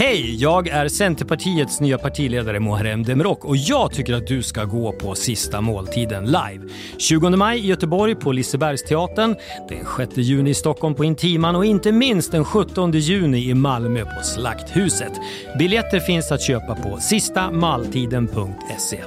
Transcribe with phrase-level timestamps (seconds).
[0.00, 4.92] Hej, jag är Centerpartiets nya partiledare Muharrem Demirok och jag tycker att du ska gå
[4.92, 6.68] på Sista måltiden live.
[6.98, 9.36] 20 maj i Göteborg på Lisebergsteatern,
[9.68, 14.04] den 6 juni i Stockholm på Intiman och inte minst den 17 juni i Malmö
[14.04, 15.12] på Slakthuset.
[15.58, 19.00] Biljetter finns att köpa på sistamaltiden.se.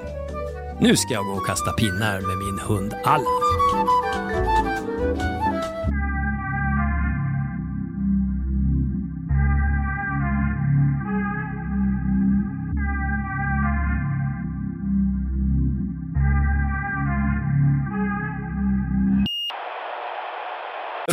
[0.80, 3.52] Nu ska jag gå och kasta pinnar med min hund Allan.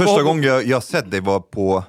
[0.05, 1.84] Första gången jag, jag sett dig var på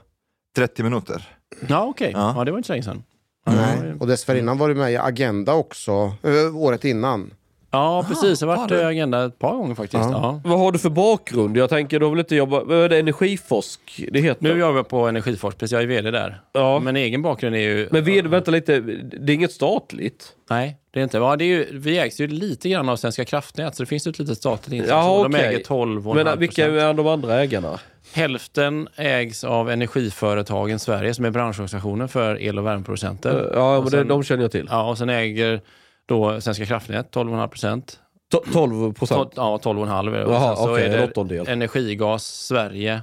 [0.56, 1.30] 30 minuter.
[1.68, 2.12] Ja, okej.
[2.14, 2.34] Ja.
[2.38, 2.44] Ja.
[2.44, 3.04] det var inte så länge sedan.
[3.46, 3.94] Nej.
[4.00, 5.92] Och dessförinnan var du med i Agenda också,
[6.24, 7.34] eh, året innan.
[7.72, 8.42] Ja, precis.
[8.42, 8.82] Jag har var varit det?
[8.82, 10.04] i Agenda ett par gånger faktiskt.
[10.04, 10.12] Ja.
[10.12, 10.42] Ja.
[10.50, 11.58] Vad har du för bakgrund?
[11.58, 12.64] Jag tänker, du har väl inte jobbat...
[12.68, 13.00] Vad är det?
[13.00, 14.06] Energiforsk?
[14.12, 14.44] Det heter?
[14.44, 15.74] Nu jobbar jag på Energiforsk, precis.
[15.74, 16.42] Jag är vd där.
[16.54, 16.80] Ja.
[16.80, 17.88] Men egen bakgrund är ju...
[17.92, 20.36] Men vid, vänta lite, det är inget statligt?
[20.50, 21.18] Nej, det är inte.
[21.18, 24.08] Ja, det är ju, vi ägs ju lite grann av Svenska kraftnät, så det finns
[24.08, 25.04] ju ett litet statligt inslag.
[25.04, 25.48] Så De okej.
[25.48, 27.80] äger 12,5 Men vilka är de andra ägarna?
[28.14, 33.52] Hälften ägs av Energiföretagen Sverige, som är branschorganisationen för el och värmeproducenter.
[33.54, 34.68] Ja, Och men sen- de känner jag till.
[34.72, 35.62] Ja, och sen äger
[36.06, 38.00] då Svenska kraftnät 12,5 procent.
[38.34, 39.34] To- 12 procent?
[39.36, 40.26] Ja, 12,5 är det.
[40.26, 41.48] Och Jaha, sen okej, är en åttondel.
[41.48, 43.02] Energigas Sverige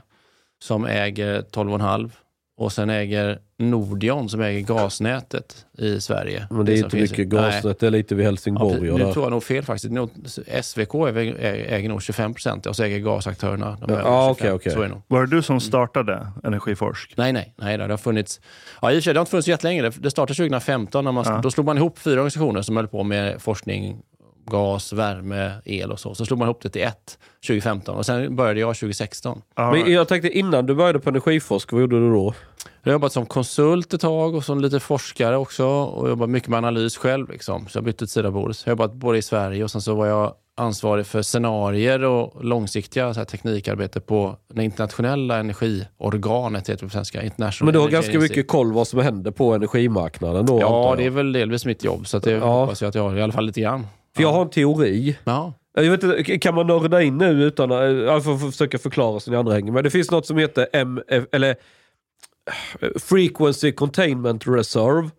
[0.63, 2.11] som äger 12,5
[2.59, 6.47] och sen äger Nordion som äger gasnätet i Sverige.
[6.51, 7.43] Men det är som inte finns- mycket Nej.
[7.53, 8.91] gasnät, det är lite vid Ja, Helsingborg.
[8.91, 9.93] och nu tror jag nog fel faktiskt.
[9.93, 10.11] Nog-
[10.63, 11.35] SVK äger,
[11.73, 14.31] äger nog 25 procent och så äger gasaktörerna de Ja, ja, 25.
[14.31, 14.73] okej, okej.
[14.73, 15.03] Så är det nog.
[15.09, 17.15] Var det du som startade Energiforsk?
[17.17, 18.41] Nej, nej, nej, det har funnits.
[18.83, 19.83] Ja, i och för sig, det har inte funnits jättelänge.
[19.83, 21.05] Det- Det startade 2015.
[21.05, 21.41] När man, Ja.
[21.43, 23.97] Då slog man ihop fyra organisationer som höll på med forskning,
[24.51, 26.15] gas, värme, el och så.
[26.15, 29.43] Så slog man ihop det till ett 2015 och sen började jag 2016.
[29.57, 32.35] Ja, Men jag tänkte innan du började på Energiforsk, vad gjorde du då?
[32.83, 36.49] Jag har jobbat som konsult ett tag och som lite forskare också och jobbat mycket
[36.49, 37.31] med analys själv.
[37.31, 37.67] Liksom.
[37.69, 38.63] Så jag bytte sida bordet.
[38.65, 42.45] Jag har jobbat både i Sverige och sen så var jag ansvarig för scenarier och
[42.45, 47.23] långsiktiga så här, teknikarbete på det internationella energiorganet, heter det på svenska.
[47.23, 50.61] International Men du har ganska mycket koll vad som händer på energimarknaden då?
[50.61, 52.07] Ja, det är väl delvis mitt jobb.
[52.07, 52.61] Så att det Ja.
[52.61, 53.87] hoppas jag att jag har i alla fall lite grann.
[54.19, 55.19] För jag har en teori.
[55.25, 55.53] Ja.
[55.75, 59.21] Jag vet inte, kan man nörda in nu utan att jag får får försöka förklara
[59.21, 59.84] så ni andra hänger med.
[59.84, 61.51] Det finns något som heter MF, eller
[62.81, 65.11] eh, Frequency Containment Reserve.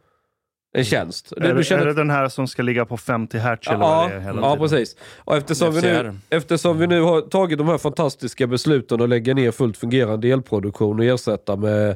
[0.77, 1.31] En tjänst.
[1.37, 3.87] är, det, känner- är det den här som ska ligga på 50 hertz eller Ja,
[4.01, 4.69] vad det är hela ja tiden?
[4.69, 4.95] precis.
[5.17, 9.33] Och eftersom, vi nu, eftersom vi nu har tagit de här fantastiska besluten att lägga
[9.33, 11.95] ner fullt fungerande elproduktion och ersätta med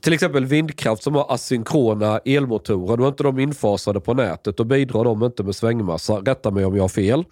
[0.00, 2.96] till exempel vindkraft som har asynkrona elmotorer.
[2.96, 6.12] Då är inte de infasade på nätet och bidrar de inte med svängmassa.
[6.14, 7.24] Rätta mig om jag har fel.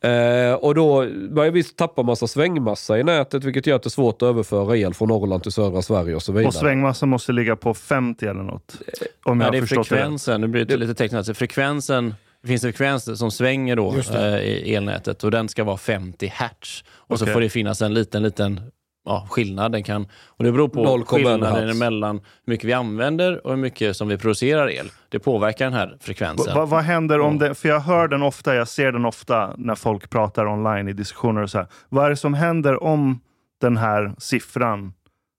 [0.00, 3.90] Eh, och då börjar vi tappa massa svängmassa i nätet vilket gör att det är
[3.90, 6.46] svårt att överföra el från Norrland till södra Sverige och så vidare.
[6.46, 8.76] Och svängmassan måste ligga på 50 eller något.
[9.24, 10.40] Om Ja, jag det har är förstått det frekvensen.
[10.40, 11.36] Nu blir det lite tekniskt.
[11.36, 14.38] Frekvensen, det finns en frekvens som svänger då det.
[14.38, 16.84] eh, i elnätet och den ska vara 50 hertz.
[16.90, 17.34] Och så Okej.
[17.34, 18.60] får det finnas en liten, liten
[19.04, 19.72] ja, skillnad.
[19.72, 23.58] Den kan, och det beror på 0,1 skillnaden mellan hur mycket vi använder och hur
[23.58, 24.90] mycket som vi producerar el.
[25.08, 26.54] Det påverkar den här frekvensen.
[26.54, 29.74] Va, vad händer om det, för jag hör den ofta, jag ser den ofta när
[29.74, 31.66] folk pratar online i diskussioner och så här.
[31.88, 33.20] Vad är det som händer om
[33.60, 34.92] den här siffran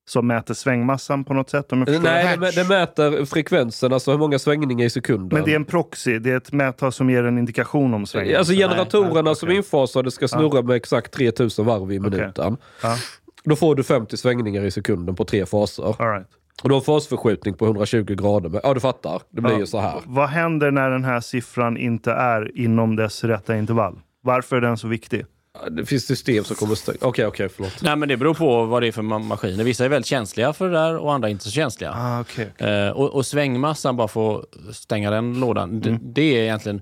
[0.07, 1.71] som mäter svängmassan på något sätt?
[1.71, 5.29] Om jag förstår Nej, det, det mäter frekvensen, alltså hur många svängningar i sekunden.
[5.38, 8.38] Men det är en proxy, det är ett mättal som ger en indikation om svängmassan.
[8.38, 9.56] Alltså generatorerna Nej, som okej.
[9.56, 12.57] är infasade ska snurra med exakt 3000 varv i minuten.
[12.83, 12.97] Ja.
[13.45, 15.83] Då får du 50 svängningar i sekunden på tre faser.
[16.01, 16.27] All right.
[16.63, 18.50] Och du har en fasförskjutning på 120 grader.
[18.50, 19.21] Men, ja, du fattar.
[19.30, 19.59] Det blir Ja.
[19.59, 20.01] ju så här.
[20.06, 24.00] Vad händer när den här siffran inte är inom dess rätta intervall?
[24.24, 25.25] Varför är den så viktig?
[25.71, 26.97] Det finns system som kommer stänga.
[27.01, 27.81] Okej, okej, förlåt.
[27.81, 29.63] Nej, men det beror på vad det är för ma- maskiner.
[29.63, 31.92] Vissa är väldigt känsliga för det där och andra är inte så känsliga.
[31.95, 32.45] Ah, okay.
[32.69, 34.39] Eh, och, och svängmassan, bara för
[34.69, 36.81] att stänga den lådan, det, det är egentligen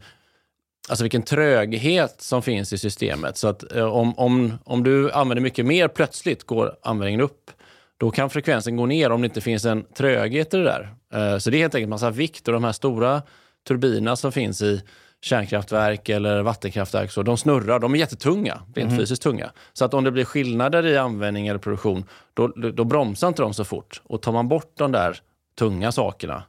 [0.89, 3.37] alltså vilken tröghet som finns i systemet.
[3.37, 7.51] Så att eh, om, om, om du använder mycket mer plötsligt går användningen upp.
[7.97, 10.93] Då kan frekvensen gå ner om det inte finns en tröghet i det där.
[11.13, 13.21] Eh, så det är helt enkelt massa vikt och de här stora
[13.67, 14.81] turbinerna som finns i
[15.21, 18.99] kärnkraftverk eller vattenkraftverk, så de snurrar, de är jättetunga, rent Mhm.
[18.99, 19.51] fysiskt tunga.
[19.73, 22.03] Så att om det blir skillnader i användning eller produktion,
[22.33, 24.01] då, då bromsar inte de så fort.
[24.03, 25.17] Och tar man bort de där
[25.59, 26.43] tunga sakerna,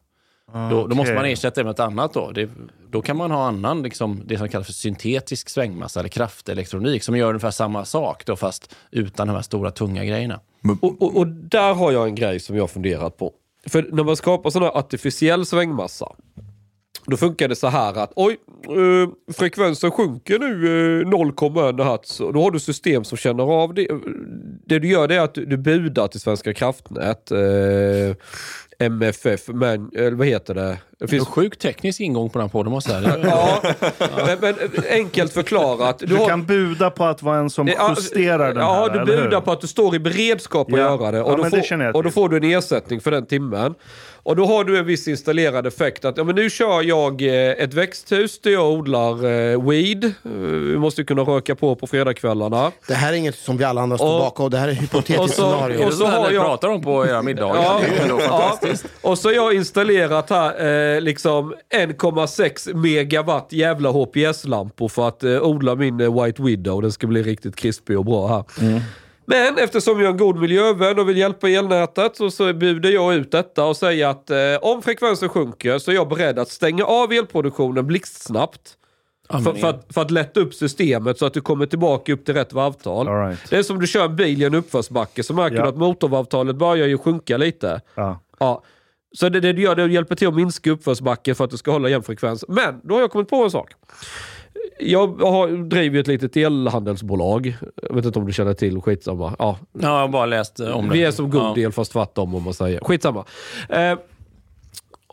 [0.53, 2.13] då, då måste man ersätta det med ett annat.
[2.13, 2.51] Då, det,
[2.91, 7.17] då kan man ha annan, liksom, det som kallas för syntetisk svängmassa eller kraftelektronik som
[7.17, 10.41] gör ungefär samma sak, då, fast utan de här stora tunga grejerna.
[10.81, 13.33] Och, och, och där har jag en grej som jag har funderat på.
[13.67, 16.13] För när man skapar sån här artificiell svängmassa.
[17.07, 18.37] Då funkar det så här att oj,
[18.69, 20.67] eh, frekvensen sjunker nu
[21.01, 22.21] eh, 0,1 hertz.
[22.21, 23.89] Och Då har du system som känner av det.
[24.67, 27.31] Det du gör det är att du, du budar till Svenska kraftnät.
[27.31, 28.17] Eh,
[28.79, 30.61] MFF, men, eller vad heter det?
[30.63, 33.19] Det Det finns är en sjuk teknisk ingång på den här podden, måste jag säga.
[33.25, 33.63] Ja,
[34.27, 34.55] men, men
[34.91, 35.99] enkelt förklarat.
[35.99, 39.17] Du, har- kan buda på att vara en som Ja, justerar den ja, här, du
[39.17, 40.85] budar på att du står i beredskap att Ja.
[40.85, 41.19] göra det.
[41.19, 43.11] Ja, Och, då men det får, känner jag och då får du en ersättning för
[43.11, 43.75] den timmen.
[44.27, 47.51] Och då har du en viss installerad effekt att ja, men nu kör jag eh,
[47.51, 50.05] ett växthus där jag odlar eh, weed.
[50.05, 52.73] Eh, Vi måste ju kunna röka på på fredagskvällarna.
[52.89, 54.51] Det här är inget som vi alla andra står Och- bakom.
[54.51, 55.79] Det här är ett hypotetiskt och så- scenario.
[55.85, 57.63] Och det så har jag- pratar om på era middagar?
[57.63, 57.81] Ja,
[58.21, 58.59] ja.
[59.03, 65.43] Och så har jag installerat här eh, liksom 1,6 megawatt jävla HPS-lampor för att eh,
[65.43, 66.83] odla min White Widow.
[66.83, 68.45] Den ska bli riktigt krispig och bra här.
[69.27, 73.15] Men eftersom jag är en god miljövän och vill hjälpa elnätet så, så bjuder jag
[73.15, 76.85] ut detta och säger att eh, om frekvensen sjunker så är jag beredd att stänga
[76.85, 78.77] av elproduktionen blixtsnabbt.
[79.31, 82.35] För, för, att, för att lätta upp systemet så att du kommer tillbaka upp till
[82.35, 83.09] rätt varvtal.
[83.09, 83.51] Right.
[83.51, 85.63] Det är som du kör en bil i en uppförsbacke så märker Ja.
[85.63, 87.81] du att motorvarvtalet börjar ju sjunka lite.
[87.95, 88.21] Ja.
[88.39, 88.63] Ja.
[89.17, 91.71] Så det, det du gör det hjälpa till att minska uppförsbacken för att du ska
[91.71, 92.45] hålla jämn frekvens.
[92.49, 93.71] Men då har jag kommit på en sak.
[94.81, 97.57] Jag har, driver ju ett litet elhandelsbolag.
[97.89, 99.37] Jag vet inte om du känner till, skitsamma.
[99.39, 100.93] Ja, Ja, jag har bara läst eh, om det.
[100.95, 101.71] vi är som god Ja.
[101.71, 102.81] fast tvärtom om man säger.
[102.81, 103.25] Skitsamma.
[103.69, 103.99] Eh,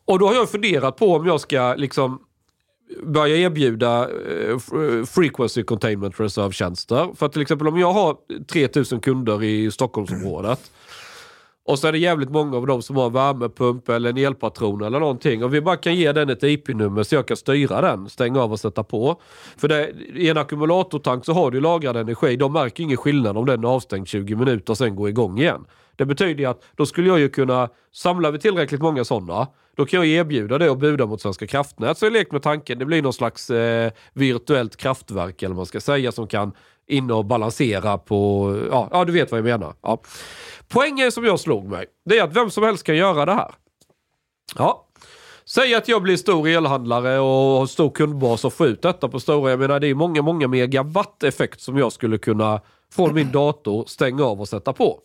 [0.05, 2.21] och då har jag funderat på om jag ska liksom
[3.03, 7.09] börja erbjuda eh, f- frequency containment reserve-tjänster.
[7.15, 8.17] För att till exempel om jag har
[8.51, 10.71] 3000 kunder i Stockholmsområdet
[11.63, 14.83] och så är det jävligt många av dem som har en värmepump eller en elpatron
[14.83, 15.43] eller någonting.
[15.43, 18.51] Och vi bara kan ge den ett IP-nummer så jag kan styra den, stänga av
[18.51, 19.21] och sätta på.
[19.57, 22.35] För det, i en ackumulatortank så har du lagrad energi.
[22.35, 25.65] De märker ingen skillnad om den är avstängd 20 minuter och sen går igång igen.
[25.95, 29.85] Det betyder ju att då skulle jag ju kunna, samlar vi tillräckligt många sådana, då
[29.85, 31.97] kan jag erbjuda det och buda mot Svenska kraftnät.
[31.97, 35.65] Så jag lekt med tanken, det blir någon slags eh, virtuellt kraftverk eller vad man
[35.65, 36.53] ska säga som kan
[36.91, 39.73] inne och balansera på, ja, ja du vet vad jag menar.
[39.81, 40.01] Ja.
[40.67, 43.51] Poängen som jag slog mig, det är att vem som helst kan göra det här.
[44.55, 44.87] Ja.
[45.45, 49.19] Säg att jag blir stor elhandlare och har stor kundbas och får ut detta på
[49.19, 52.61] stora, jag menar det är många, många megawatt effekt som jag skulle kunna
[52.93, 54.99] från min dator stänga av och sätta på.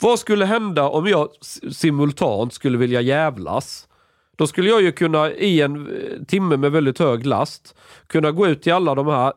[0.00, 1.28] Vad skulle hända om jag
[1.72, 3.88] simultant skulle vilja jävlas?
[4.36, 7.74] Då skulle jag ju kunna i en eh, timme med väldigt hög last
[8.06, 9.32] kunna gå ut till alla de här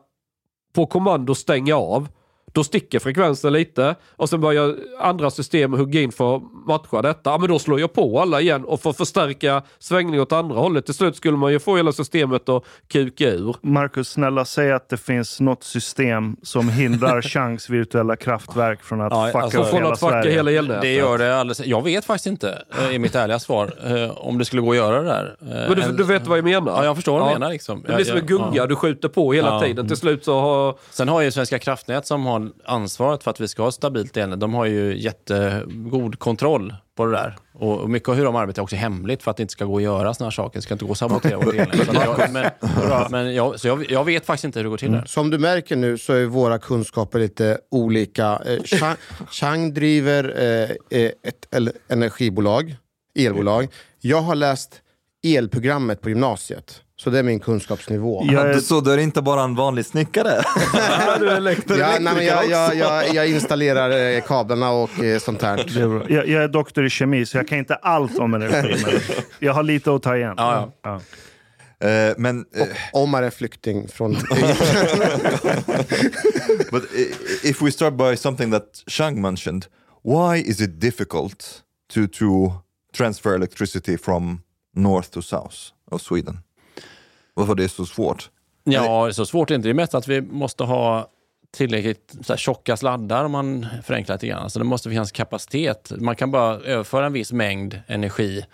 [0.72, 2.08] på kommando stänga av.
[2.54, 7.30] Då sticker frekvensen lite och sen börjar andra system hugga in för att matcha detta.
[7.30, 10.56] Ja, men då slår jag på alla igen och för att förstärka svängning åt andra
[10.60, 10.84] hållet.
[10.84, 13.56] Till slut skulle man ju få hela systemet att kuka ur.
[13.62, 19.12] Marcus, snälla säg att det finns något system som hindrar chans virtuella kraftverk från att
[19.12, 20.32] Ja, fucka alltså, från hela att fucka Sverige.
[20.34, 20.82] hela elnätet.
[20.82, 21.60] Det gör det alldeles...
[21.66, 24.76] Jag vet faktiskt inte, eh, i mitt ärliga svar, eh, om det skulle gå att
[24.76, 25.36] göra det där.
[25.40, 26.72] Eh, Men du, en- du vet vad jag menar?
[26.72, 27.38] Ja, jag förstår vad du Ja.
[27.38, 27.52] menar.
[27.52, 27.82] Liksom.
[27.86, 28.66] Det blir som en gunga, Ja.
[28.66, 29.60] du skjuter på hela Ja.
[29.60, 29.88] tiden.
[29.88, 30.74] Till slut så har...
[30.90, 33.74] Sen har ju Svenska kraftnät som har har ansvaret för att vi ska ha ett
[33.74, 37.36] stabilt elnät, de har ju jättegod kontroll på det där.
[37.52, 39.76] Och mycket av hur de arbetar är också hemligt för att det inte ska gå
[39.76, 40.58] att göra sådana här saker.
[40.58, 42.32] Det ska inte gå att sabotera vårt elnät.
[42.32, 45.04] Men, men jag, så jag, jag vet faktiskt inte hur det går till där.
[45.06, 48.42] Som du märker nu så är våra kunskaper lite olika.
[48.46, 48.96] Eh, Chang,
[49.30, 51.54] Chang driver eh, eh, ett
[51.88, 52.76] energibolag,
[53.18, 53.68] elbolag.
[54.00, 54.80] Jag har läst
[55.26, 56.80] elprogrammet på gymnasiet.
[57.02, 58.24] Så det är min kunskapsnivå.
[58.30, 60.28] Jag är- Du, så du är inte bara en vanlig snickare?
[61.18, 62.76] du är elektro- Ja, nej, men jag, jag, också.
[62.78, 65.56] jag, jag installerar eh, kablarna och eh, sånt här.
[65.74, 66.02] Det är bra.
[66.08, 68.84] Jag, jag är doktor i kemi, så jag kan inte allt om energi.
[69.38, 70.34] Jag har lite att ta igen.
[70.36, 71.00] Ja, Ja.
[71.88, 74.12] Eh, men, eh, Omar är flykting från...
[76.70, 76.82] but
[77.44, 79.66] if we start by something that Shang mentioned,
[80.04, 81.62] why is it difficult
[81.94, 82.52] to, to
[82.96, 84.42] transfer electricity from
[84.76, 85.56] north to south
[85.90, 86.38] of Sweden?
[87.34, 88.30] Varför det är så svårt?
[88.64, 89.68] Ja, så svårt är det inte.
[89.68, 91.08] Det är mest att vi måste ha
[91.56, 94.50] tillräckligt så här, tjocka sladdar om man förenklar lite grann.
[94.50, 95.92] Så det måste finnas kapacitet.
[95.96, 98.44] Man kan bara överföra en viss mängd energi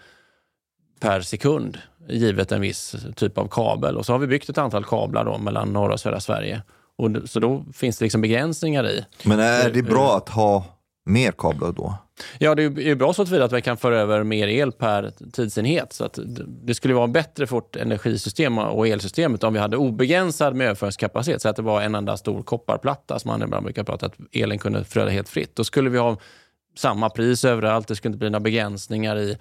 [1.01, 3.97] per sekund givet en viss typ av kabel.
[3.97, 6.63] Och så har vi byggt ett antal kablar då, mellan norra och södra Sverige.
[6.97, 9.05] Och, så då finns det liksom begränsningar i.
[9.23, 10.65] Men är det bra att ha
[11.05, 11.95] mer kablar då?
[12.39, 15.93] Ja, det är bra så tillvida att vi kan föra över mer el per tidsenhet.
[15.93, 20.55] Så att det- skulle vara bättre för vårt energisystem och elsystemet om vi hade obegränsad
[20.55, 21.43] med överföringskapacitet.
[21.43, 24.59] Så att det var en enda stor kopparplatta som man ibland brukar prata att elen
[24.59, 25.57] kunde flöda helt fritt.
[25.57, 26.17] Då skulle vi ha
[26.77, 27.89] samma pris överallt.
[27.89, 29.39] Det skulle inte bli några begränsningar i,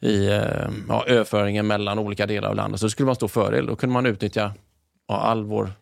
[0.00, 0.42] i eh,
[0.88, 2.80] ja, överföringen mellan olika delar av landet.
[2.80, 3.66] Så det skulle vara en stor fördel.
[3.66, 4.52] Då kunde man utnyttja
[5.08, 5.72] ja, all vår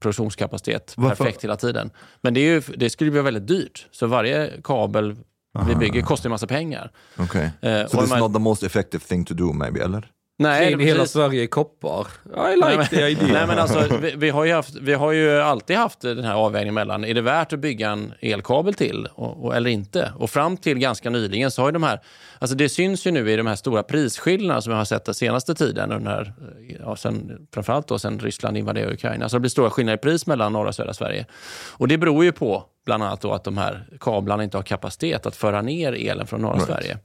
[0.00, 1.16] produktionskapacitet Varför?
[1.24, 1.90] perfekt hela tiden.
[2.20, 3.86] Men det, ju, det skulle bli väldigt dyrt.
[3.90, 5.16] Så varje kabel
[5.62, 6.90] vi bygger kostar en massa pengar.
[7.18, 7.48] Okay.
[7.62, 10.08] Eh, so this is man- not the most effective thing to do maybe, eller?
[10.36, 11.12] Nej, Kring hela precis.
[11.12, 12.00] Sverige i koppar.
[12.24, 13.32] I Nej, like men- the idea.
[13.32, 16.34] Nej, men alltså, vi, vi, har ju haft, vi har ju alltid haft den här
[16.34, 20.12] avvägningen mellan, är det värt att bygga en elkabel till och, och, eller inte?
[20.18, 22.00] Och fram till ganska nyligen så har ju de här,
[22.38, 25.14] alltså det syns ju nu i de här stora prisskillnaderna som vi har sett den
[25.14, 26.32] senaste tiden, under,
[26.80, 30.26] ja, sen, framförallt då sen Ryssland invaderade Ukraina, så det blir stora skillnader i pris
[30.26, 31.26] mellan norra och södra Sverige.
[31.70, 35.26] Och det beror ju på bland annat då att de här kablarna inte har kapacitet
[35.26, 36.66] att föra ner elen från norra Right.
[36.66, 36.98] Sverige.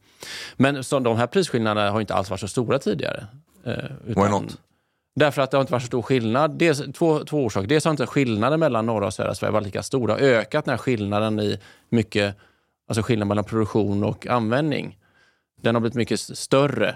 [0.57, 3.27] Men så de här prisskillnaderna har inte alls varit så stora tidigare.
[3.65, 3.73] Eh,
[4.07, 4.57] utan- Why not?
[5.15, 6.51] Därför att det har inte varit så stor skillnad.
[6.57, 7.67] Dels, två, två orsaker.
[7.67, 10.07] Dels har inte skillnaden mellan norra och södra Sverige varit lika stor.
[10.07, 11.59] Det har ökat den här skillnaden i
[11.89, 12.35] mycket,
[12.87, 14.97] alltså skillnaden mellan produktion och användning.
[15.61, 16.95] Den har blivit mycket större.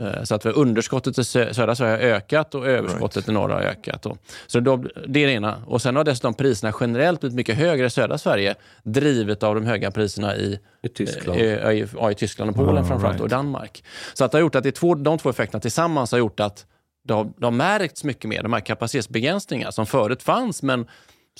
[0.00, 3.60] Eh, Så att underskottet i sö- södra Sverige har ökat och överskottet i norra har
[3.60, 4.06] ökat.
[4.46, 4.76] Så då,
[5.08, 5.62] det är det ena.
[5.66, 9.66] Och sen har dessutom priserna generellt blivit mycket högre i södra Sverige, drivet av de
[9.66, 11.38] höga priserna i, I Tyskland.
[11.40, 13.22] i, i, ja, i Tyskland och Polen Ah, framförallt right.
[13.22, 13.84] och Danmark.
[14.14, 16.66] Så att det har gjort att det två, de två effekterna tillsammans har gjort att
[17.04, 18.42] det har, det har märkts mycket mer.
[18.42, 20.86] De här kapacitetsbegränsningar som förut fanns men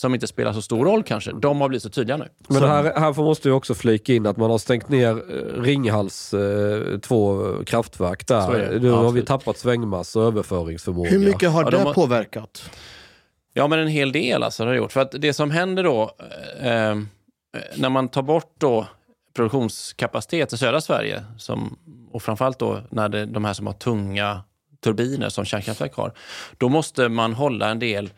[0.01, 2.29] som inte spelar så stor roll kanske, de har blivit så tydliga nu.
[2.49, 5.63] Men här, här får måste jag också flika in att man har stängt ner eh,
[5.63, 8.79] Ringhals eh, två kraftverk där.
[8.81, 11.11] Nu Ja, har vi tappat svängmassa och överföringsförmåga.
[11.11, 12.71] Hur mycket har Ja, det de har- påverkat?
[13.55, 14.93] Ja, men en hel del alltså, det har det gjort.
[14.93, 16.11] För att det som händer då,
[16.61, 16.97] eh, eh,
[17.77, 18.87] när man tar bort då
[19.57, 21.79] produktionskapacitet i södra Sverige, som,
[22.13, 24.41] och framförallt då när det, de här som har tunga
[24.85, 26.13] turbiner som kärnkraftverk har,
[26.59, 28.11] då måste man hålla en del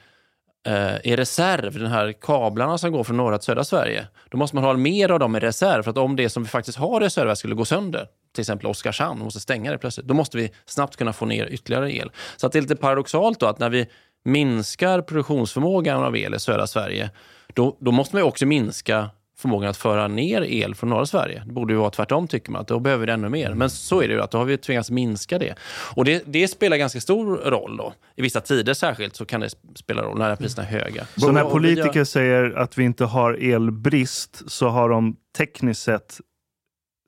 [0.66, 4.06] Eh, i reserv, den här kablarna som går från norra till södra Sverige.
[4.30, 6.49] Då måste man ha mer av dem i reserv, för att om det som vi
[6.49, 10.14] faktiskt har i södra skulle gå sönder, till exempel Oskarshamn, måste stänga det plötsligt, då
[10.14, 12.11] måste vi snabbt kunna få ner ytterligare el.
[12.37, 13.87] Så att det är lite paradoxalt då att när vi
[14.25, 17.11] minskar produktionsförmågan av el i södra Sverige,
[17.54, 21.43] då, då måste man ju också minska förmågan att föra ner el från norra Sverige.
[21.47, 23.55] Det borde ju vara tvärtom tycker man, att då behöver vi det ännu mer.
[23.55, 25.55] Men så är det ju, att då har vi tvingats minska det.
[25.97, 27.93] Och det, det spelar ganska stor roll då.
[28.17, 31.07] I vissa tider särskilt så kan det spela roll när priserna är höga.
[31.17, 36.21] Så när politiker gör- säger att vi inte har elbrist så har de tekniskt sett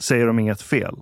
[0.02, 0.94] säger de inget fel.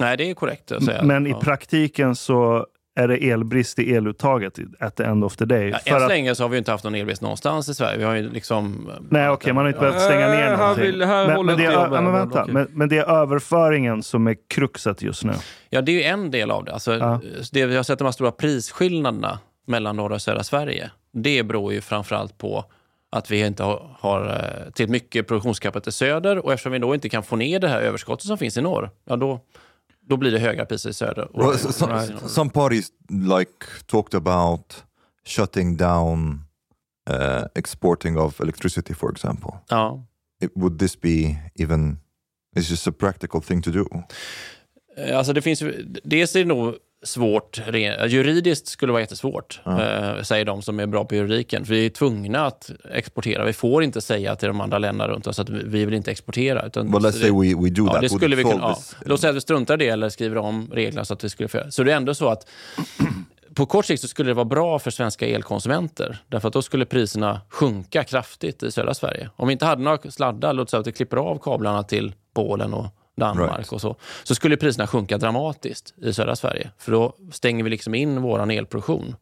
[0.00, 1.02] Nej, det är korrekt att säga.
[1.02, 1.40] Men i Ja.
[1.40, 2.66] praktiken så
[2.98, 5.68] är det elbrist i eluttaget at the end of the day.
[5.68, 7.74] Ja, För än så att- länge så har vi inte haft någon elbrist någonstans i
[7.74, 7.98] Sverige.
[7.98, 8.90] Vi har ju liksom...
[9.10, 10.84] Nej, okej, man har inte behövt stänga ner Äh, här någonting.
[10.84, 14.02] vill- här men, men, det är, jag ja, men, vänta, men, men det är överföringen
[14.02, 15.32] som är kruxet just nu.
[15.70, 16.72] Ja, det är ju en del av det.
[16.72, 17.20] Alltså, Ja.
[17.52, 20.90] det vi har sett de här stora prisskillnaderna mellan norra och södra Sverige.
[21.12, 22.64] Det beror ju framförallt på
[23.10, 26.94] att vi inte har, har eh, till mycket produktionskapacitet i söder och eftersom vi då
[26.94, 29.40] inte kan få ner det här överskottet som finns i norr, ja då,
[30.08, 31.28] då blir det höga priser i söder.
[31.34, 33.52] Well, so- some, some parties like
[33.86, 34.84] talked about
[35.26, 36.44] shutting down
[37.10, 39.52] uh, exporting of electricity, for example.
[39.68, 40.04] Ja.
[40.42, 41.98] It, would this be even?
[42.56, 43.84] Is this a practical thing to do?
[44.96, 45.62] Eh, Alltså det finns
[46.04, 47.60] dels är det nog svårt,
[48.08, 51.64] juridiskt skulle det vara jättesvårt, eh, säger de som är bra på juridiken.
[51.64, 53.44] För vi är tvungna att exportera.
[53.44, 56.10] Vi får inte säga till de andra länderna runt oss att vi, vi vill inte
[56.10, 56.66] exportera.
[56.66, 58.00] Utan But let's det- say we, we do Ja, that.
[58.02, 58.54] det skulle vi kunna.
[58.60, 58.78] Ja.
[59.04, 61.48] Låt säga att vi struntar i det eller skriver om reglerna så att vi skulle
[61.48, 61.58] få.
[61.70, 62.48] Så det är ändå så att
[63.54, 66.18] på kort sikt så skulle det vara bra för svenska elkonsumenter.
[66.28, 69.30] Därför att då skulle priserna sjunka kraftigt i södra Sverige.
[69.36, 72.74] Om vi inte hade några sladdar, låt säga att vi klipper av kablarna till Polen
[72.74, 72.86] och
[73.18, 73.72] Danmark Right.
[73.72, 76.70] och så, så skulle priserna sjunka dramatiskt i södra Sverige.
[76.78, 79.16] För då stänger vi liksom in vår elproduktion.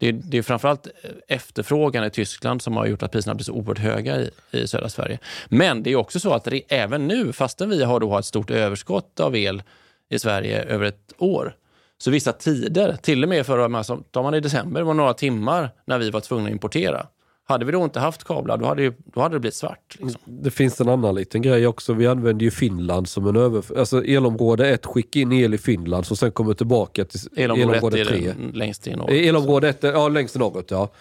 [0.00, 0.88] Det är, det är framförallt
[1.28, 4.88] efterfrågan i Tyskland som har gjort att priserna blir så oerhört höga i, i södra
[4.88, 5.18] Sverige.
[5.48, 8.50] Men det är också så att re, även nu, fastän vi har då ett stort
[8.50, 9.62] överskott av el
[10.08, 11.56] i Sverige över ett år,
[11.98, 15.70] så vissa tider, till och med för tar man i december, det var några timmar
[15.84, 17.06] när vi var tvungna att importera.
[17.44, 19.96] Hade vi då inte haft kablar, då hade, ju, då hade det blivit svart.
[19.98, 20.20] Liksom.
[20.24, 21.92] Det finns en annan liten grej också.
[21.92, 23.78] Vi använder ju Finland som en över...
[23.78, 28.06] Alltså elområde 1, skicka in el i Finland som sen kommer tillbaka till Elområde 1
[28.06, 28.34] är 3.
[28.38, 29.00] det längst in.
[29.00, 30.92] Eh, Elområde 1, ja längst norrut ja.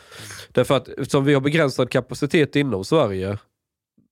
[0.51, 3.38] Därför att som vi har begränsad kapacitet inom Sverige,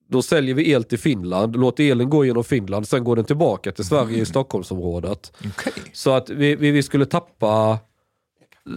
[0.09, 3.71] då säljer vi el till Finland, låter elen gå genom Finland, sen går den tillbaka
[3.71, 5.33] till Sverige i Stockholmsområdet.
[5.39, 5.73] Okay.
[5.93, 7.79] Så att vi, vi, vi skulle tappa,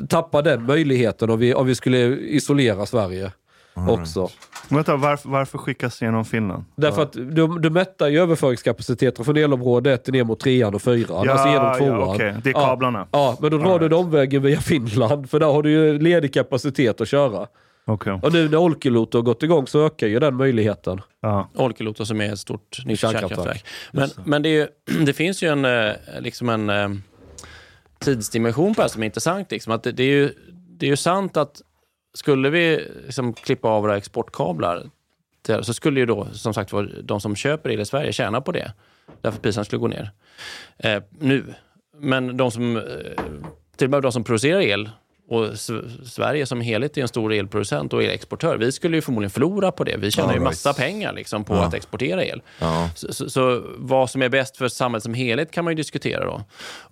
[0.09, 3.33] tappa den möjligheten om vi, om vi skulle isolera Sverige
[3.75, 4.29] också.
[4.69, 6.65] Vänta, varför, varför skickas det genom Finland?
[6.77, 11.07] Därför att du, du mättar ju överföringskapaciteten från elområde 1 ner mot 3 och 4.
[11.09, 12.35] Ja, alltså genom 2 ja, okej.
[12.45, 12.99] Det är kablarna.
[12.99, 15.99] Ja, ja men då drar du en omväg via Finland, för där har du ju
[15.99, 17.47] ledig kapacitet att köra.
[17.85, 18.21] Okej.
[18.23, 21.01] Och nu när Olkiluoto har gått igång så ökar ju den möjligheten.
[21.21, 21.49] Ja.
[21.55, 23.39] Olkiluoto som är ett stort nytt Kärnkraftverk.
[23.39, 23.65] kärnkraftverk.
[23.93, 26.89] Men, men det, är, ju- det finns ju en, eh, liksom en eh,
[27.99, 29.51] tidsdimension på det här som är intressant.
[29.51, 29.73] Liksom.
[29.73, 30.33] Att det, det, är ju,
[30.79, 31.63] det är ju sant att
[32.15, 34.91] skulle vi liksom klippa av våra exportkablar
[35.43, 38.53] till- så skulle ju då som sagt de som köper el i Sverige tjäna på
[38.53, 38.73] det.
[39.21, 40.11] Därför priserna skulle gå ner.
[40.79, 41.55] Eh, nu.
[41.99, 42.83] Men de som, eh,
[43.77, 44.91] till och med de som producerar el
[45.29, 45.59] och
[46.05, 48.57] Sverige som helhet är en stor elproducent och elexportör.
[48.57, 49.97] Vi skulle ju förmodligen förlora på det.
[49.97, 51.65] Vi tjänar ju massa pengar liksom, på Ja.
[51.65, 52.43] att exportera el.
[52.59, 52.91] Ja.
[52.95, 56.25] Så, så, så vad som är bäst för samhället som helhet kan man ju diskutera
[56.25, 56.43] då.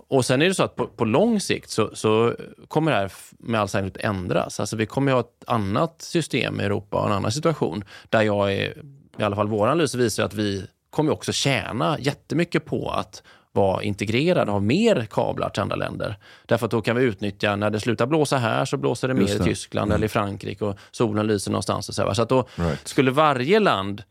[0.09, 2.35] Och sen är det så att på, på lång sikt så, så
[2.69, 4.61] kommer det här med all sannolikhet ändras.
[4.61, 8.23] Alltså vi kommer ju ha ett annat system i Europa och en annan situation där
[8.23, 8.77] jag är,
[9.19, 13.83] i alla fall vår analys visar att vi kommer också tjäna jättemycket på att vara
[13.83, 16.17] integrerade, ha mer kablar till andra länder.
[16.47, 19.37] Därför att då kan vi utnyttja, när det slutar blåsa här så blåser det mer
[19.37, 19.39] i.
[19.39, 21.89] Tyskland eller i Frankrike och solen lyser någonstans.
[21.89, 22.89] Och så, här, så att då Right.
[22.89, 24.03] skulle varje land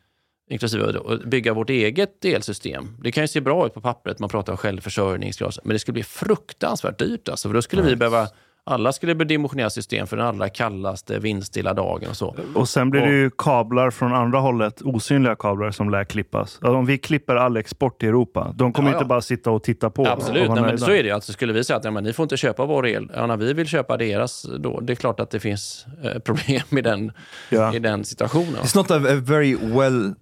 [0.50, 0.94] inklusive
[1.26, 2.98] bygga vårt eget elsystem.
[3.04, 5.94] Det kan ju se bra ut på pappret, man pratar om självförsörjningsgrad, men det skulle
[5.94, 7.30] bli fruktansvärt dyrt.
[7.30, 8.28] Alltså, för då skulle vi behöva,
[8.70, 12.36] alla skulle dimensionera system för den allra kallaste vindstilla dagen och så.
[12.56, 16.40] Och sen blir det ju kablar från andra hållet, osynliga kablar som lär klippas.
[16.62, 18.98] Alltså, om vi klipper all export till Europa, de kommer Ja, ja.
[18.98, 20.08] inte bara sitta och titta på.
[20.08, 21.12] Absolut, nej, men så är det.
[21.12, 23.38] Alltså, skulle vi säga att ja, men ni får inte köpa vår el, ja, när
[23.38, 27.12] vi vill köpa deras, då, det är klart att det finns eh, problem i den,
[27.50, 27.76] Ja.
[27.76, 28.56] i den situationen.
[28.56, 30.14] It's not a, a very well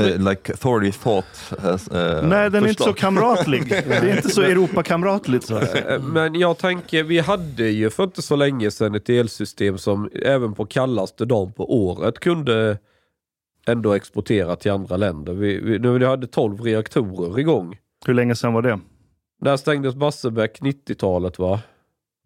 [0.00, 1.52] uh, like authority thought.
[1.64, 2.96] Uh, Nej, den är inte så förslag.
[2.96, 3.68] kamratlig.
[3.70, 5.46] det är inte så Europakamratligt.
[5.46, 5.58] Så.
[5.58, 10.10] Eh, Men jag tänker, vi hade ju för inte så länge sedan ett elsystem som
[10.22, 12.78] även på kallaste dagen på året kunde
[13.66, 15.32] ändå exportera till andra länder.
[15.32, 17.76] Vi, vi, nu vi hade 12 reaktorer igång.
[18.06, 18.80] Hur länge sedan var det?
[19.40, 21.60] Där stängdes Barsebäck 90-talet va?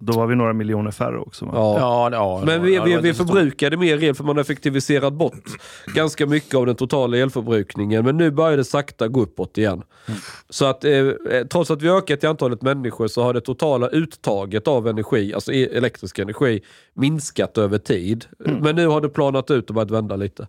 [0.05, 1.45] Då var vi några miljoner färre också.
[1.45, 1.51] Va?
[1.55, 1.77] Ja.
[1.79, 5.45] Ja, ja, Men vi, vi, vi förbrukade mer el för man har effektiviserat bort
[5.95, 8.05] ganska mycket av den totala elförbrukningen.
[8.05, 9.83] Men nu börjar det sakta gå uppåt igen.
[10.51, 13.89] Så att eh, eh, trots att vi ökat i antalet människor så har det totala
[13.89, 16.61] uttaget av energi, alltså e- elektrisk energi,
[16.95, 18.25] minskat över tid.
[18.39, 20.47] Men nu har det planat ut och börjat vända lite.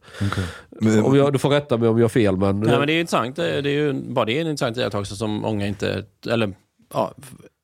[0.70, 2.60] Men- Om jag, du får rätta mig om jag har fel men...
[2.60, 3.36] Nej, men det är intressant.
[3.36, 6.54] Det är ju bara det är en intressant iakttagelse som många inte, eller
[6.94, 7.14] ja,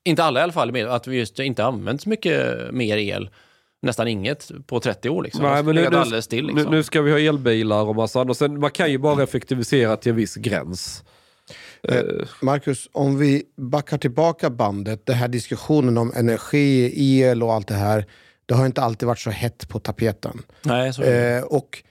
[0.04, 3.30] inte alla i alla fall, att vi just inte använt så mycket mer el.
[3.82, 5.22] Nästan inget på 30 år.
[5.22, 5.42] Liksom.
[5.42, 6.46] Nej, men nu, nu, alldeles still.
[6.46, 6.70] Liksom.
[6.70, 8.36] nu ska vi ha elbilar och massa annat.
[8.36, 11.04] Sen, man kan ju bara effektivisera till en viss gräns.
[11.82, 12.02] Eh,
[12.42, 17.74] Marcus, om vi backar tillbaka bandet, den här diskussionen om energi, el och allt det
[17.74, 18.06] här,
[18.46, 20.42] det har inte alltid varit så hett på tapeten.
[20.62, 21.36] Nej, så är det.
[21.36, 21.82] Eh, och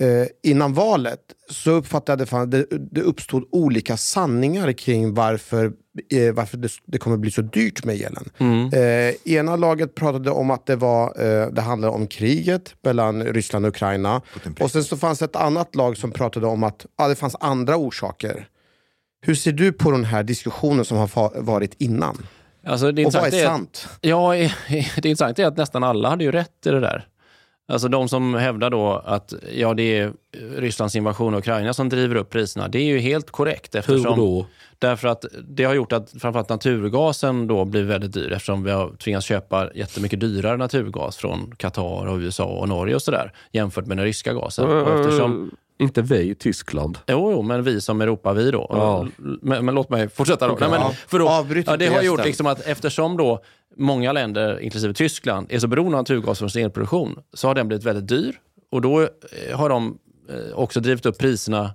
[0.00, 5.72] eh, innan valet så uppfattade jag att det, det uppstod olika sanningar kring varför,
[6.12, 8.28] eh, varför det, det kommer bli så dyrt med elen.
[8.38, 8.70] Mm.
[8.72, 13.64] Eh, ena laget pratade om att det, var, eh, det handlade om kriget mellan Ryssland
[13.64, 14.22] och Ukraina.
[14.60, 17.36] Och sen så fanns det ett annat lag som pratade om att ja, det fanns
[17.40, 18.48] andra orsaker.
[19.24, 22.26] Hur ser du på den här diskussionen som har varit innan?
[22.66, 23.88] Alltså, det Och vad är sant?
[24.00, 24.32] ja,
[25.02, 27.06] det intressanta är att nästan alla hade ju rätt i det där.
[27.72, 30.12] Alltså de som hävdar då att ja, det är
[30.56, 32.68] Rysslands invasion av Ukraina som driver upp priserna.
[32.68, 33.74] Det är ju helt korrekt.
[33.74, 34.46] Eftersom, Hur då?
[34.78, 38.96] Därför att det har gjort att framförallt naturgasen då blir väldigt dyr eftersom vi har
[38.96, 43.96] tvingats köpa jättemycket dyrare naturgas från Qatar, och USA och Norge och sådär jämfört med
[43.96, 44.66] den ryska gasen.
[44.66, 45.50] Och eftersom,
[45.82, 46.98] Inte vi i Tyskland.
[47.06, 48.66] Jo, jo, men vi som Europa, vi då.
[48.70, 49.06] Ja.
[49.42, 50.52] Men, men låt mig fortsätta då.
[50.52, 50.94] Okej, Nej, men, ja.
[51.08, 53.42] för då Avbryt ja, det har gjort liksom att eftersom då
[53.76, 57.68] många länder, inklusive Tyskland, är så beroende av naturgas för sin elproduktion, så har den
[57.68, 58.34] blivit väldigt dyr.
[58.70, 59.08] Och då eh,
[59.54, 61.70] har de eh, också drivit upp priserna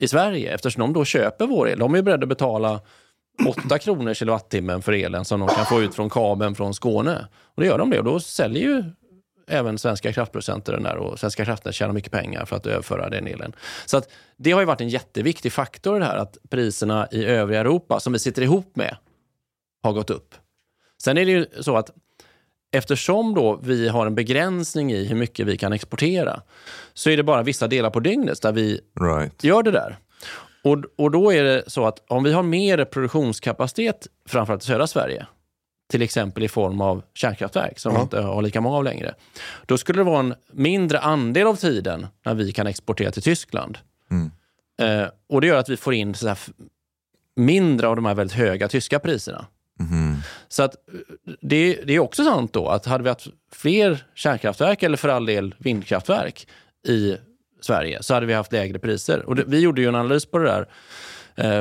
[0.00, 1.78] i Sverige, eftersom de då köper vår el.
[1.78, 2.80] De är beredda att betala
[3.46, 7.26] 8 kronor kilowattimmen för elen som de kan få ut från kabeln från Skåne.
[7.54, 8.84] Och då gör de det och då säljer ju
[9.50, 13.26] även svenska kraftproducenter den där och Svenska kraftnät tjänar mycket pengar för att överföra den
[13.26, 13.52] elen.
[13.86, 17.60] Så att det har ju varit en jätteviktig faktor det här att priserna i övriga
[17.60, 18.96] Europa som vi sitter ihop med
[19.82, 20.34] har gått upp.
[21.02, 21.90] Sen är det ju så att
[22.72, 26.42] eftersom då vi har en begränsning i hur mycket vi kan exportera
[26.94, 29.44] så är det bara vissa delar på dygnet där vi Right.
[29.44, 29.96] gör det där.
[30.64, 34.86] Och, och då är det så att om vi har mer produktionskapacitet, framförallt i södra
[34.86, 35.26] Sverige,
[35.90, 39.14] till exempel i form av kärnkraftverk som vi inte har lika många av längre,
[39.66, 43.78] då skulle det vara en mindre andel av tiden när vi kan exportera till Tyskland.
[44.80, 46.34] Eh, och det gör att vi får in så
[47.36, 49.46] mindre av de här väldigt höga tyska priserna.
[50.48, 54.82] Så att eh, det, det är också sant då att hade vi haft fler kärnkraftverk
[54.82, 56.48] eller för all del vindkraftverk
[56.88, 57.16] i
[57.60, 59.26] Sverige så hade vi haft lägre priser.
[59.26, 60.66] Och det, vi gjorde ju en analys på det där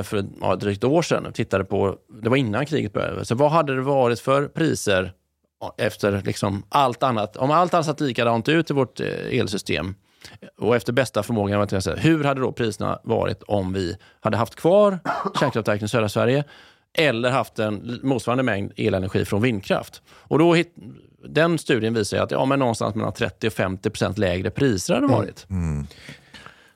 [0.03, 1.25] för ett ja, drygt år sedan.
[1.25, 3.25] och Tittade på, det var innan kriget började.
[3.25, 5.13] Så vad hade det varit för priser
[5.77, 7.37] efter liksom allt annat?
[7.37, 9.95] Om allt annat sett likadant ut i vårt eh, elsystem
[10.57, 14.99] och efter bästa förmåga, hur hade då priserna varit om vi hade haft kvar
[15.39, 16.43] kärnkraftverken i södra Sverige
[16.97, 20.01] eller haft en motsvarande mängd elenergi från vindkraft?
[20.09, 20.75] Och då hit,
[21.29, 25.07] den studien visar att ja, men någonstans mellan 30 och 50 procent lägre priser hade
[25.07, 25.45] det varit.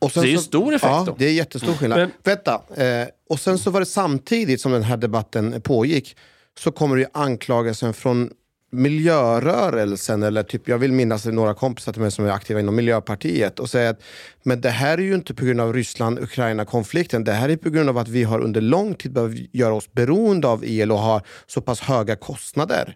[0.04, 1.16] Och sen Det är ju stor effekt ja, då.
[1.20, 2.00] det är jättestor skillnad.
[2.00, 6.18] Men- Vänta, eh, och sen så var det samtidigt som den här debatten pågick
[6.60, 8.30] så kommer det ju anklagelsen från
[8.72, 12.60] miljörörelsen, eller typ, jag vill minnas det är några kompisar till mig som är aktiva
[12.60, 14.02] inom Miljöpartiet och säger att
[14.44, 17.90] men det här är ju inte på grund av Ryssland-Ukraina-konflikten, det här är på grund
[17.90, 21.22] av att vi har under lång tid behövt göra oss beroende av el och har
[21.48, 22.96] så pass höga kostnader.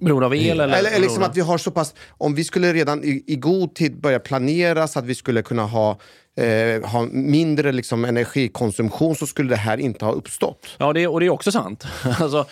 [0.00, 0.78] Beroende av el eller?
[0.78, 3.74] Eller, eller liksom att vi har så pass, om vi skulle redan i, i god
[3.74, 5.98] tid börja planera så att vi skulle kunna ha,
[6.36, 10.66] eh, ha mindre liksom, energikonsumtion så skulle det här inte ha uppstått.
[10.78, 11.84] Ja, det, och det är också sant.
[12.18, 12.46] alltså,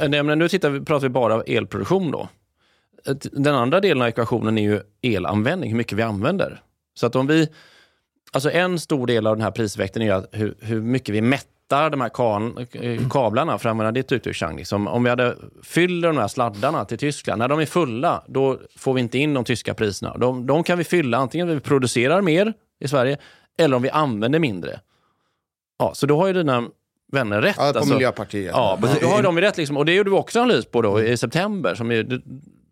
[0.00, 2.28] eh, men nu tittar vi, pratar vi bara elproduktion då.
[3.32, 6.62] Den andra delen av ekvationen är ju elanvändning, hur mycket vi använder.
[6.94, 7.48] Så att om vi...
[8.32, 12.00] Alltså en stor del av den här prisväkten är hur, hur mycket vi mättar de
[12.00, 14.56] här kan, eh, kablarna, för att använda ditt uttryck Chang.
[14.56, 18.58] Liksom, om vi hade, fyller de här sladdarna till Tyskland, när de är fulla, då
[18.76, 20.16] får vi inte in de tyska priserna.
[20.16, 23.18] De, de kan vi fylla antingen vi producerar mer i Sverige,
[23.58, 24.80] eller om vi använder mindre.
[25.78, 26.68] Ja, så då har ju dina
[27.12, 27.56] vänner rätt.
[27.58, 27.94] Ja, på alltså.
[27.94, 28.52] Miljöpartiet.
[28.54, 29.56] Ja, då har de rätt.
[29.56, 29.76] Liksom.
[29.76, 31.74] Och det gjorde vi också analys på då i september.
[31.74, 32.20] Som är,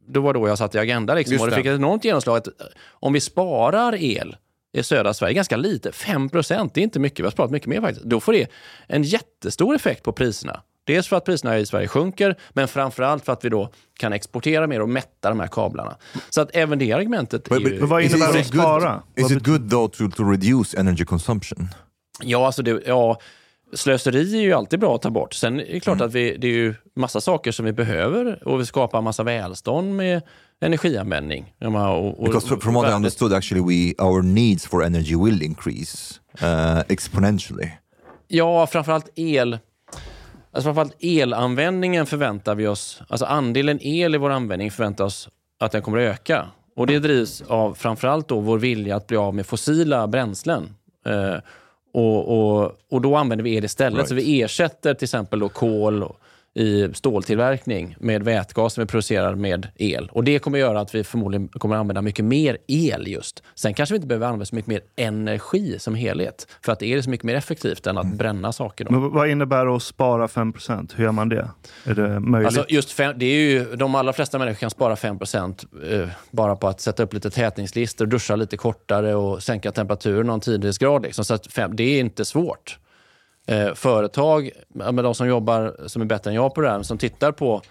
[0.06, 1.14] då var då jag satt i Agenda.
[1.14, 1.56] Liksom, Just och det det.
[1.56, 2.36] fick ett enormt genomslag.
[2.36, 2.48] Att
[2.90, 4.36] om vi sparar el
[4.74, 7.68] i södra Sverige, ganska lite, 5 procent, det är inte mycket, vi har sparat mycket
[7.68, 8.06] mer faktiskt.
[8.06, 8.50] Då får det
[8.86, 10.60] en jättestor effekt på priserna.
[10.86, 14.66] Dels för att priserna i Sverige sjunker, men framförallt för att vi då kan exportera
[14.66, 15.96] mer och mätta de här kablarna.
[16.30, 17.78] Så att även det argumentet är ju...
[17.86, 19.02] vad innebär att spara?
[19.16, 21.68] Is it good though to, to reduce energy consumption?
[22.22, 23.20] Ja, alltså det, ja,
[23.72, 25.34] slöseri är ju alltid bra att ta bort.
[25.34, 26.06] Sen är det klart Mm.
[26.08, 29.96] att vi, det är ju massa saker som vi behöver och vi skapar massa välstånd
[29.96, 30.22] med
[30.60, 31.54] energianvändning.
[31.60, 35.42] Och, och, Because fr- from what I understood, actually, we our needs for energy will
[35.42, 37.70] increase uh, exponentially.
[38.28, 39.58] Ja, framförallt el.
[40.52, 45.28] Alltså framförallt elanvändningen förväntar vi oss, alltså andelen el i vår användning förväntar oss
[45.60, 46.46] att den kommer att öka.
[46.76, 50.74] Och det drivs av framförallt då vår vilja att bli av med fossila bränslen.
[51.06, 51.36] Eh,
[51.94, 53.96] och, och, och då använder vi el istället.
[53.96, 54.08] Right.
[54.08, 56.12] Så vi ersätter till exempel då kol
[56.54, 60.08] i ståltillverkning med vätgas som vi producerar med el.
[60.12, 63.42] Och Det kommer göra att vi förmodligen kommer använda mycket mer el just.
[63.54, 66.48] Sen kanske vi inte behöver använda så mycket mer energi som helhet.
[66.64, 68.84] För att el är så mycket mer effektivt än att bränna saker.
[68.84, 68.90] Då.
[68.90, 71.48] Men vad innebär det att spara 5% Hur gör man det?
[71.84, 72.46] Är det möjligt?
[72.46, 75.18] Alltså just fem, det är ju, de allra flesta människor kan spara 5
[75.90, 80.40] eh, bara på att sätta upp lite tätningslistor, duscha lite kortare och sänka temperaturen någon
[80.40, 81.02] tiondels grad.
[81.02, 81.24] Liksom.
[81.24, 82.78] Så fem, det är inte svårt.
[83.46, 86.98] Eh, företag, men de som jobbar som är bättre än jag på det här, som
[86.98, 87.62] tittar på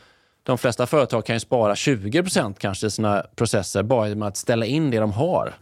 [0.43, 2.23] de flesta företag kan ju spara 20
[2.57, 5.53] kanske i sina processer bara genom att ställa in det de har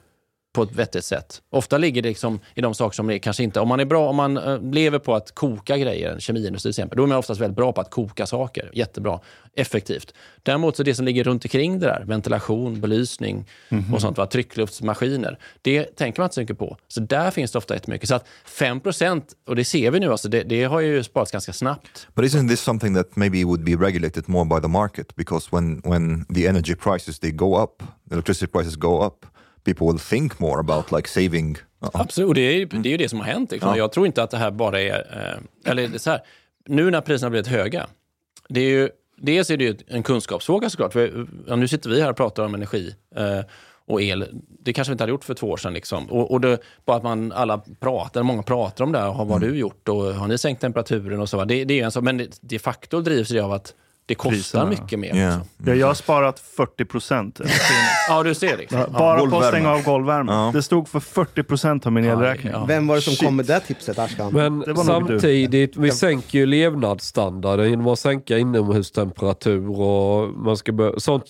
[0.54, 1.42] på ett vettigt sätt.
[1.50, 3.60] Ofta ligger det liksom i de saker som är kanske inte...
[3.60, 6.82] Om man är bra, om man eh, lever på att koka grejer, en kemiindustri till
[6.82, 8.72] exempel, då är man oftast väldigt bra på att koka saker.
[8.74, 9.20] Jättebra.
[9.56, 10.14] Effektivt.
[10.44, 13.94] Däremot så det som ligger runt omkring det där, ventilation, belysning mm -hmm.
[13.94, 14.26] och sånt, va?
[14.26, 16.78] tryckluftsmaskiner, det tänker man inte så mycket på.
[16.88, 18.10] Så där finns det ofta jättemycket.
[18.10, 18.82] Så att 5
[19.48, 22.08] och det ser vi nu, alltså, det, det har ju sparats ganska snabbt.
[22.16, 25.16] But isn't this something that maybe would be regulated more by the market?
[25.16, 29.26] Because when, when the energy prices they go up, the electricity prices go up,
[29.64, 31.58] people will think more about like saving.
[31.84, 33.52] uh, Absolut, och det är, det är ju det som har hänt.
[33.52, 33.70] Liksom.
[33.70, 33.78] Ja.
[33.78, 34.94] Jag tror inte att det här bara är...
[35.66, 36.22] Eh, eller så här,
[36.68, 37.88] nu när priserna har blivit höga,
[38.50, 40.94] det är ju, dels är det ju en kunskapsfråga såklart.
[40.94, 43.40] För, ja, nu sitter vi här och pratar om energi eh,
[43.86, 44.26] och el.
[44.64, 45.74] Det kanske vi inte hade gjort för två år sedan.
[45.74, 46.12] Liksom.
[46.12, 49.08] Och, och det, bara att man alla pratar, många pratar om det här.
[49.08, 49.90] Har, vad har du gjort?
[49.90, 51.20] Och har ni sänkt temperaturen?
[51.20, 51.46] och så va?
[51.46, 53.74] det, det är en sak, Men de facto drivs det av att
[54.06, 54.66] det kostar Priserna.
[54.66, 55.16] mycket mer.
[55.16, 55.38] Yeah.
[55.38, 55.48] Liksom.
[55.66, 57.42] Ja, jag har sparat 40 procent.
[58.08, 58.58] Ja, du ser.
[58.58, 58.84] Liksom.
[58.92, 60.32] Bara på att stänga av golvvärme.
[60.32, 60.52] Ja.
[60.54, 62.54] Det stod för 40 procent av min elräkning.
[62.54, 62.66] ja.
[62.66, 63.26] Vem var det som Shit.
[63.26, 64.34] kom med det tipset, Ashkan?
[64.34, 65.20] Men Det var nog du.
[65.20, 71.24] samtidigt, vi sänker ju levnadsstandarden genom att sänka inomhustemperatur och man ska börja, sånt,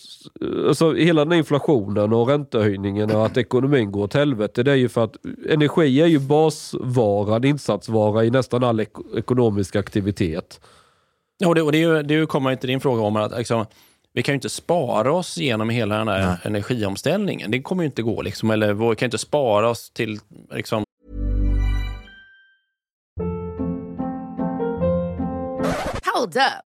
[0.68, 4.64] alltså hela den inflationen och räntehöjningen och att ekonomin går åt helvete.
[4.64, 5.16] Det är ju för att
[5.50, 10.60] energi är ju basvaran, insatsvara i nästan all ek ekonomisk aktivitet.
[11.41, 13.65] Ja, och det, och det, är ju, det kommer inte din fråga om att liksom,
[14.13, 17.51] vi kan ju inte spara oss genom hela den här energiomställningen.
[17.51, 18.21] Det kommer ju inte gå.
[18.21, 20.19] Liksom, eller vi kan inte spara oss till...
[20.51, 20.84] Liksom,
[26.13, 26.71] Hold up.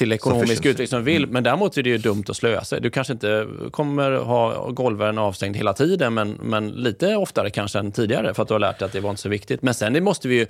[0.00, 1.26] Till ekonomisk utveckling som vi vill.
[1.26, 2.80] Men däremot är det ju dumt att slösa.
[2.80, 7.92] Du kanske inte kommer ha golvvärmen avstängd hela tiden, men, men lite oftare kanske än
[7.92, 9.62] tidigare för att du har lärt dig att det var inte så viktigt.
[9.62, 10.46] Men sen det måste vi ju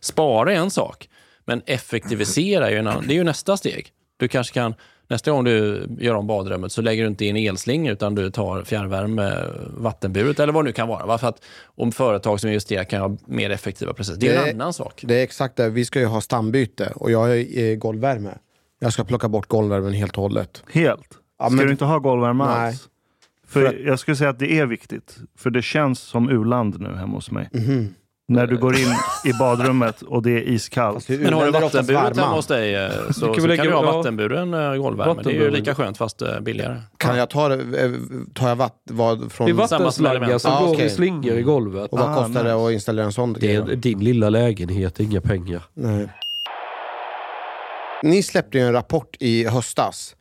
[0.00, 1.08] spara en sak,
[1.44, 3.88] men effektivisera är ju, en annan, det är ju nästa steg.
[4.16, 4.74] Du kanske kan,
[5.08, 8.64] nästa gång du gör om badrummet så lägger du inte in elslinga utan du tar
[8.64, 9.32] fjärrvärme,
[9.76, 11.06] vattenburet eller vad det nu kan vara.
[11.06, 11.18] Va?
[11.18, 14.20] För att om företag som investerar kan ha mer effektiva processer.
[14.20, 15.04] Det är en annan sak.
[15.06, 15.68] Det är exakt det.
[15.68, 18.38] Vi ska ju ha stambyte och jag har eh, golvvärme.
[18.82, 20.62] Jag ska plocka bort golvvärmen helt och hållet.
[20.72, 21.00] Helt?
[21.38, 22.66] Ja, Ska men- du inte ha golvvärme Nej.
[22.68, 22.88] alls?
[23.46, 25.16] För jag skulle säga att det är viktigt.
[25.38, 27.48] För det känns som u-land nu hemma hos mig.
[27.52, 27.94] Mhm.
[28.28, 28.86] När du går in
[29.24, 31.08] i badrummet och det är iskallt.
[31.08, 33.92] Men har du är vattenburet hemma hos dig eh, så, Du så kan du ha
[33.96, 35.22] vattenburen eh, golvvärme.
[35.22, 36.80] Det är ju lika skönt fast eh, billigare.
[36.96, 37.94] Kan jag ta det?
[38.34, 39.56] Tar jag vatt, vad Det är från...
[39.56, 40.86] vattenslangar som Ah, går okej.
[40.86, 41.92] i slingor i golvet.
[41.92, 42.66] Och vad Ah, kostar det nice.
[42.66, 45.62] att installera en sån Det är din lilla lägenhet, inga pengar.
[45.74, 46.08] Nej.
[48.02, 50.16] Ni släppte ju en rapport i höstas.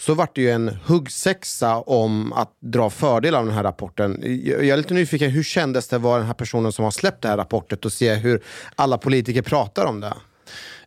[0.00, 4.22] Så vart det ju en huggsexa om att dra fördel av den här rapporten.
[4.46, 7.22] Jag är lite nyfiken, hur kändes det att vara den här personen som har släppt
[7.22, 8.42] det här rapportet och se hur
[8.74, 10.14] alla politiker pratar om det?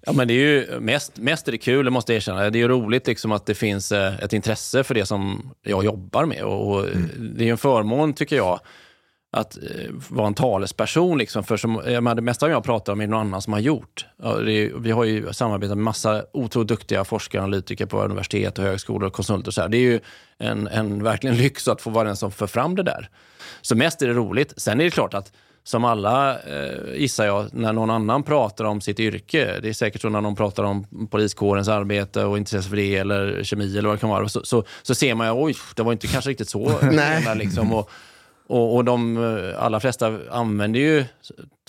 [0.01, 2.49] Ja, men det är ju mest, mest är det kul, det måste jag erkänna.
[2.49, 5.85] Det är ju roligt liksom att det finns eh, ett intresse för det som jag
[5.85, 6.43] jobbar med.
[6.43, 6.85] Och, och
[7.17, 8.59] Det är ju en förmån, tycker jag,
[9.31, 11.17] att eh, vara en talesperson.
[11.17, 14.05] Liksom, för som, menar, det mesta jag pratar om är någon annan som har gjort.
[14.23, 18.63] Är, vi har ju samarbetat med massa otroligt duktiga forskare och analytiker på universitet och
[18.63, 19.47] högskolor och konsulter.
[19.47, 19.69] Och så här.
[19.69, 19.99] Det är ju
[20.37, 23.09] en, en verkligen lyx att få vara den som för fram det där.
[23.61, 24.53] Så mest är det roligt.
[24.57, 25.31] Sen är det klart att
[25.63, 30.01] som alla, eh, gissar jag, när någon annan pratar om sitt yrke, det är säkert
[30.01, 33.97] så när någon pratar om poliskårens arbete och intresse för det, eller kemi eller vad
[33.97, 36.49] det kan vara, så, så, så ser man ju, oj, det var inte kanske riktigt
[36.49, 36.79] så.
[36.91, 37.35] Nej.
[37.35, 37.89] liksom, och,
[38.49, 41.05] och, och de eh, allra flesta använder ju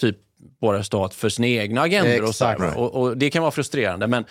[0.01, 0.17] typ
[0.61, 2.29] våra stat för sina egna agendor.
[2.29, 4.07] Och, så och, och det kan vara frustrerande.
[4.07, 4.25] Men,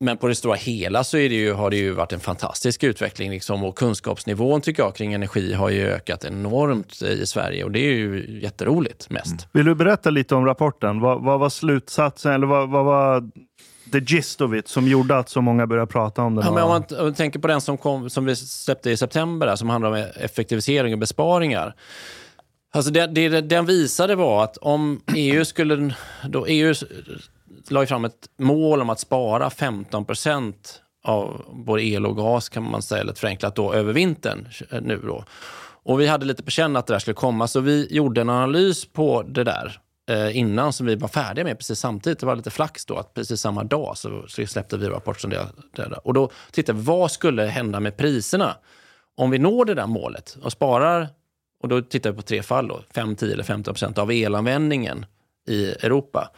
[0.00, 2.84] men på det stora hela så är det ju, har det ju varit en fantastisk
[2.84, 3.30] utveckling.
[3.30, 7.64] Liksom, och kunskapsnivån tycker jag kring energi har ju ökat enormt i Sverige.
[7.64, 9.48] Och det är ju jätteroligt mest.
[9.52, 11.00] Vill du berätta lite om rapporten?
[11.00, 13.30] Vad, vad var slutsatsen, eller vad, vad var
[13.92, 16.44] the gist of it som gjorde att så många började prata om den?
[16.44, 18.96] Ja, men om man om man tänker på den som, kom, som vi släppte i
[18.96, 21.74] september, där, som handlar om effektivisering och besparingar.
[22.72, 25.94] Alltså det, det den visade var att om EU skulle...
[26.28, 26.74] Då EU
[27.68, 32.70] la fram ett mål om att spara 15 procent av både el och gas, kan
[32.70, 34.48] man säga, lite förenklat, då, över vintern
[34.82, 35.00] nu.
[35.06, 35.24] Då.
[35.82, 38.30] Och vi hade lite på känn att det där skulle komma, så vi gjorde en
[38.30, 42.18] analys på det där eh, innan som vi var färdiga med precis samtidigt.
[42.18, 45.30] Det var lite flax då att precis samma dag så, så släppte vi rapport som
[45.30, 46.06] det, där.
[46.06, 48.56] Och då tittade vi, vad skulle hända med priserna
[49.16, 51.08] om vi når det där målet och sparar,
[51.62, 55.06] och då tittar vi på tre fall då, 5, 10 eller 15 procent av elanvändningen
[55.48, 56.30] i Europa.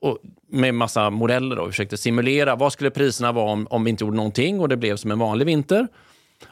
[0.00, 3.90] Och med massa modeller då, vi försökte simulera vad skulle priserna vara om, om vi
[3.90, 5.88] inte gjorde någonting och det blev som en vanlig vinter.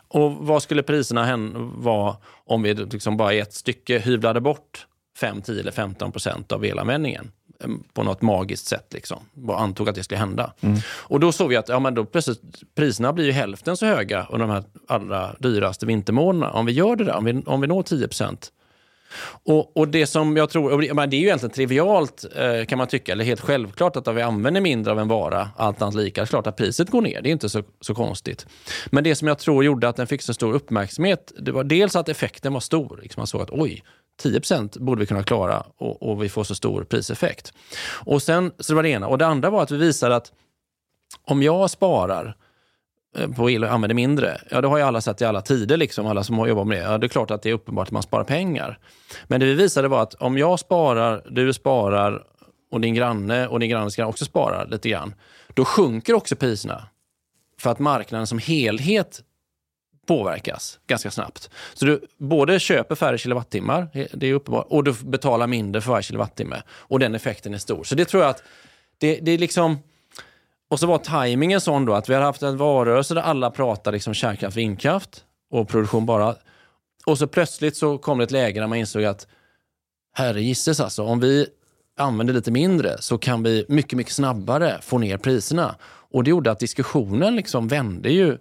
[0.09, 1.37] Och vad skulle priserna
[1.77, 6.53] vara om vi liksom bara i ett stycke hyvlade bort 5, 10 eller 15 procent
[6.53, 8.93] av elanvändningen eh, på något magiskt sätt.
[8.93, 9.19] Liksom.
[9.35, 10.53] Bara antog att det skulle hända.
[10.61, 10.79] Mm.
[10.87, 12.41] Och då såg vi att ja, men då plötsligt,
[12.75, 16.59] priserna blir ju hälften så höga under de här allra dyraste vintermånaderna.
[16.59, 18.51] Om vi gör det där, om vi, om vi når 10 procent.
[19.45, 22.87] Och, och, det som jag tror, det, det är ju egentligen trivialt eh, kan man
[22.87, 26.23] tycka, eller helt självklart att om vi använder mindre av en vara, allt annat lika,
[26.23, 27.23] är klart att priset går ner.
[27.23, 28.47] Det är inte så, så konstigt.
[28.87, 31.97] Men det som jag tror gjorde att den fick så stor uppmärksamhet, det var dels
[31.97, 32.99] att effekten var stor.
[33.03, 33.83] Liksom man såg att oj,
[34.23, 37.53] 10% borde vi kunna klara och, och, vi får så stor priseffekt.
[37.87, 39.07] Och sen, så det var det ena.
[39.07, 40.33] Och det andra var att vi visade att
[41.25, 42.37] om jag sparar
[43.17, 45.77] eh, på el och använder mindre, ja det har ju alla sett i alla tider,
[45.77, 46.83] liksom, alla som har jobbat med det.
[46.83, 48.79] Ja, det är klart att det är uppenbart att man sparar pengar.
[49.25, 52.25] Men det vi visade var att om jag sparar, du sparar
[52.71, 55.15] och din granne och din grannes granne också sparar lite grann,
[55.55, 56.87] då sjunker också priserna.
[57.59, 59.23] För att marknaden som helhet
[60.07, 61.51] påverkas ganska snabbt.
[61.75, 66.03] Så du både köper färre kilowattimmar, det är uppenbart, och du betalar mindre för varje
[66.03, 66.63] kilowattimme.
[66.71, 67.85] Och den effekten är stor.
[67.85, 68.43] Så det tror jag att
[68.99, 69.79] det, det är liksom...
[70.69, 73.93] Och så var tajmingen sån då att vi har haft en valrörelse där alla pratar
[73.93, 76.35] liksom kärnkraft, vindkraft och produktion bara.
[77.07, 79.27] Och så plötsligt så kom det ett läge där man insåg att
[80.13, 81.47] herregisses alltså, om vi
[81.97, 85.77] använder lite mindre så kan vi mycket, mycket snabbare få ner priserna.
[85.85, 88.39] Och det gjorde att diskussionen liksom vände ju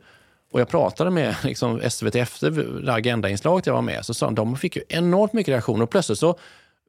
[0.54, 2.52] och jag pratade med liksom, SVT efter
[2.86, 5.84] det Agenda-inslaget jag var med, så sa de de fick ju enormt mycket reaktioner.
[5.84, 6.38] Och plötsligt så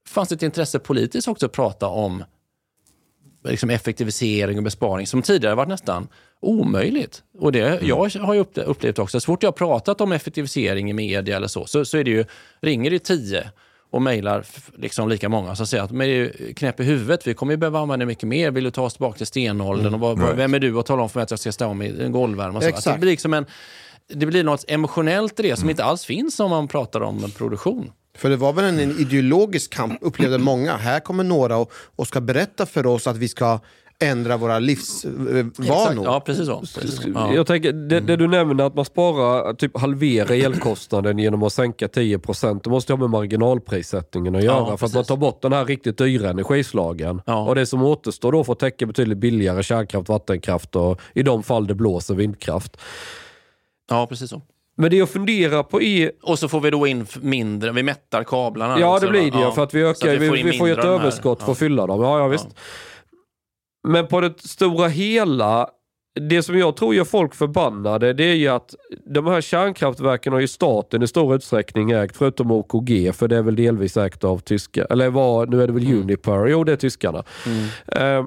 [0.09, 2.24] fanns det ett intresse politiskt också att prata om
[3.44, 6.09] liksom, effektivisering och besparing som tidigare varit nästan
[6.40, 7.22] omöjligt.
[7.38, 7.87] Och det, mm.
[7.87, 11.48] Jag har ju upplevt också, så fort jag har pratat om effektivisering i media eller
[11.48, 12.24] så, så, så är det ju,
[12.61, 13.50] ringer det tio
[13.94, 14.44] och mejlar
[14.76, 17.26] liksom lika många som säger att de är knäpp i huvudet.
[17.26, 18.50] Vi kommer ju behöva använda mycket mer.
[18.50, 19.87] Vill du ta oss tillbaka till stenåldern?
[19.87, 19.94] Mm.
[19.94, 20.38] Och vad, right.
[20.38, 22.12] Vem är du att tala om för mig att jag ska ställa om i en
[22.12, 22.61] golvvärme?
[22.61, 23.46] Det blir liksom en,
[24.14, 25.70] det blir något emotionellt i det som mm.
[25.70, 27.90] inte alls finns om man pratar om produktion.
[28.16, 30.76] För det var väl en, en ideologisk kamp, upplevde många.
[30.76, 33.61] Här kommer några och, och ska berätta för oss att vi ska
[33.98, 36.04] ändra våra livsvanor.
[36.04, 36.61] Ja, precis så.
[36.61, 37.09] Precis så.
[37.14, 37.35] Ja.
[37.35, 41.87] Jag tänker, det, det, du nämner att man sparar, typ halverar elkostnaden genom att sänka
[41.87, 42.61] 10%.
[42.64, 44.68] Det måste ha med marginalprissättningen att göra.
[44.70, 47.22] Ja, för att man tar bort den här riktigt dyra energislagen.
[47.26, 47.44] Ja.
[47.48, 51.42] Och det som återstår då för att täcka betydligt billigare kärnkraft, vattenkraft och i de
[51.42, 52.76] fall det blåser vindkraft.
[53.90, 54.42] Ja, precis så.
[54.76, 56.11] Men det jag funderar på är...
[56.22, 58.80] Och så får vi då in mindre, vi mättar kablarna.
[58.80, 59.52] Ja, det blir det ja.
[59.52, 62.00] för att vi ökar, vi, vi, får ju ett överskott för att fylla dem.
[62.02, 62.48] Ja, ja visst.
[62.50, 62.61] Ja.
[63.88, 65.68] Men på det stora hela,
[66.20, 68.75] det som jag tror gör folk förbannade, det är ju att
[69.07, 73.42] de här kärnkraftverken har ju staten i stor utsträckning ägt, förutom OKG, för det är
[73.42, 76.01] väl delvis ägt av tyska, eller vad, nu är det väl mm.
[76.01, 77.25] Uniper, jo det är tyskarna.
[77.47, 77.68] Mm.
[77.87, 78.27] Eh,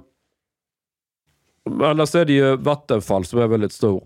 [1.89, 4.04] annars är det ju Vattenfall som är väldigt stor.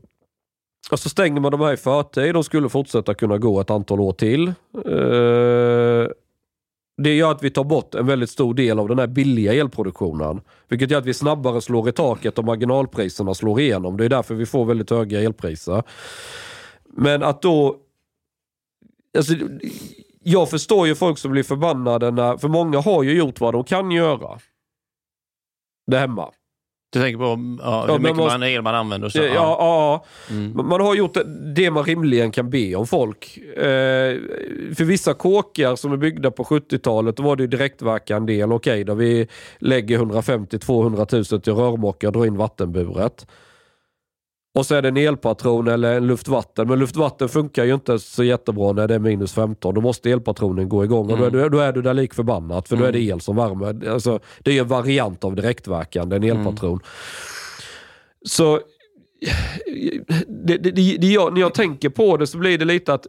[0.91, 2.33] Och så stänger man de här i förtid.
[2.33, 4.47] De skulle fortsätta kunna gå ett antal år till.
[4.85, 6.11] Eh,
[7.03, 10.41] det gör att vi tar bort en väldigt stor del av den här billiga elproduktionen.
[10.67, 13.97] Vilket gör att vi snabbare slår i taket och marginalpriserna slår igenom.
[13.97, 15.83] Det är därför vi får väldigt höga elpriser.
[16.83, 17.77] Men att då...
[19.17, 19.33] Alltså,
[20.23, 23.63] jag förstår ju folk som blir förbannade, när, för många har ju gjort vad de
[23.63, 24.39] kan göra.
[25.87, 26.31] Det hemma.
[26.93, 29.09] Du tänker på ja, hur ja, mycket man, el man använder?
[29.09, 29.57] Så, ja, ja.
[29.59, 30.05] ja.
[30.29, 30.67] Mm.
[30.67, 31.17] Man har gjort
[31.55, 33.37] det man rimligen kan be om folk.
[33.37, 33.63] Eh,
[34.75, 38.51] för vissa kåkar som är byggda på 70-talet, då var det direktverkande el.
[38.51, 39.27] Okej, okay, då vi
[39.59, 43.25] lägger 150-200 000 till rörmokare och drar in vattenburet.
[44.53, 46.67] Och så är det en elpatron eller en luftvatten.
[46.67, 49.75] Men luftvatten funkar ju inte så jättebra när det är minus 15.
[49.75, 51.31] Då måste elpatronen gå igång och mm.
[51.31, 52.67] då, är du, då är du där lik förbannat.
[52.67, 52.83] För mm.
[52.83, 53.13] då är det mm.
[53.13, 53.89] el som värmer.
[53.89, 56.71] Alltså, det är en variant av direktverkande, en elpatron.
[56.71, 56.83] Mm.
[58.25, 58.59] Så
[60.27, 63.07] det, det, det, jag, när jag tänker på det så blir det lite att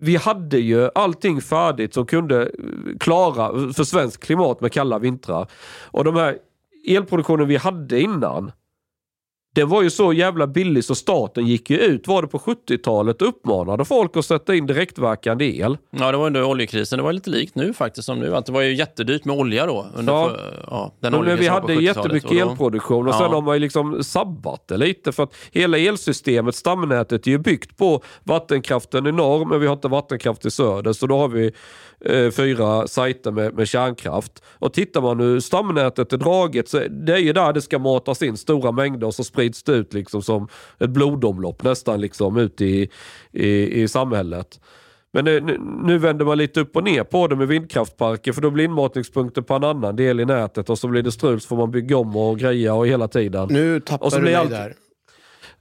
[0.00, 2.50] vi hade ju allting färdigt som kunde
[3.00, 5.48] klara för svensk klimat med kalla vintrar.
[5.82, 6.38] Och de här
[6.88, 8.52] elproduktionen vi hade innan
[9.54, 13.22] den var ju så jävla billig så staten gick ju ut, var det på 70-talet,
[13.22, 15.76] och uppmanade folk att sätta in direktverkande el.
[15.90, 16.96] Ja, det var under oljekrisen.
[16.96, 18.36] Det var lite likt nu faktiskt som nu.
[18.36, 19.86] Att det var ju jättedyrt med olja då.
[19.94, 20.28] Under Ja.
[20.28, 23.18] för, ja, den Men vi hade 70-talet jättemycket och då- elproduktion och Ja.
[23.18, 27.38] sen har man ju liksom sabbat det lite för att hela elsystemet, stamnätet är ju
[27.38, 31.28] byggt på vattenkraften i norr men vi har inte vattenkraft i söder så då har
[31.28, 31.52] vi
[32.04, 34.42] eh, fyra sajter med, med kärnkraft.
[34.58, 38.22] Och tittar man hur stamnätet är draget så det är ju där det ska matas
[38.22, 42.60] in stora mängder och så sprids det ut liksom som ett blodomlopp nästan liksom ut
[42.60, 42.88] i,
[43.32, 44.60] i, i samhället.
[45.12, 48.50] Men nu, nu, vänder man lite upp och ner på det med vindkraftparker för då
[48.50, 51.56] blir inmatningspunkter på en annan del i nätet och så blir det strul så får
[51.56, 53.48] man bygga om och greja och hela tiden.
[53.50, 54.74] Nu tappar Och så du mig allt- där.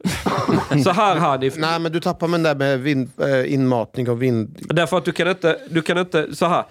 [0.84, 4.59] Så här Hanif, Nej, men du tappar mig där med vind, eh, inmatning och vind...
[4.69, 6.65] därför att du kan inte, du kan inte, så här.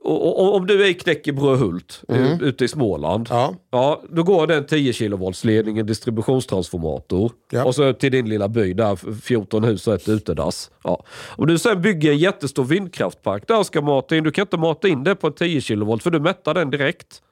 [0.00, 2.40] Och, om du är i Knäckebröhult mm.
[2.40, 3.26] ute i Småland.
[3.30, 3.54] Ja.
[3.70, 7.32] Ja, då går det en 10 kV-ledning, en distributionstransformator.
[7.50, 7.64] Ja.
[7.64, 10.70] Och så till din lilla by där, 14 hus och ett utedass.
[10.84, 11.04] Ja.
[11.36, 14.88] Om du sen bygger en jättestor vindkraftpark där ska mata in, du kan inte mata
[14.88, 17.22] in det på en 10 kV för du mättar den direkt.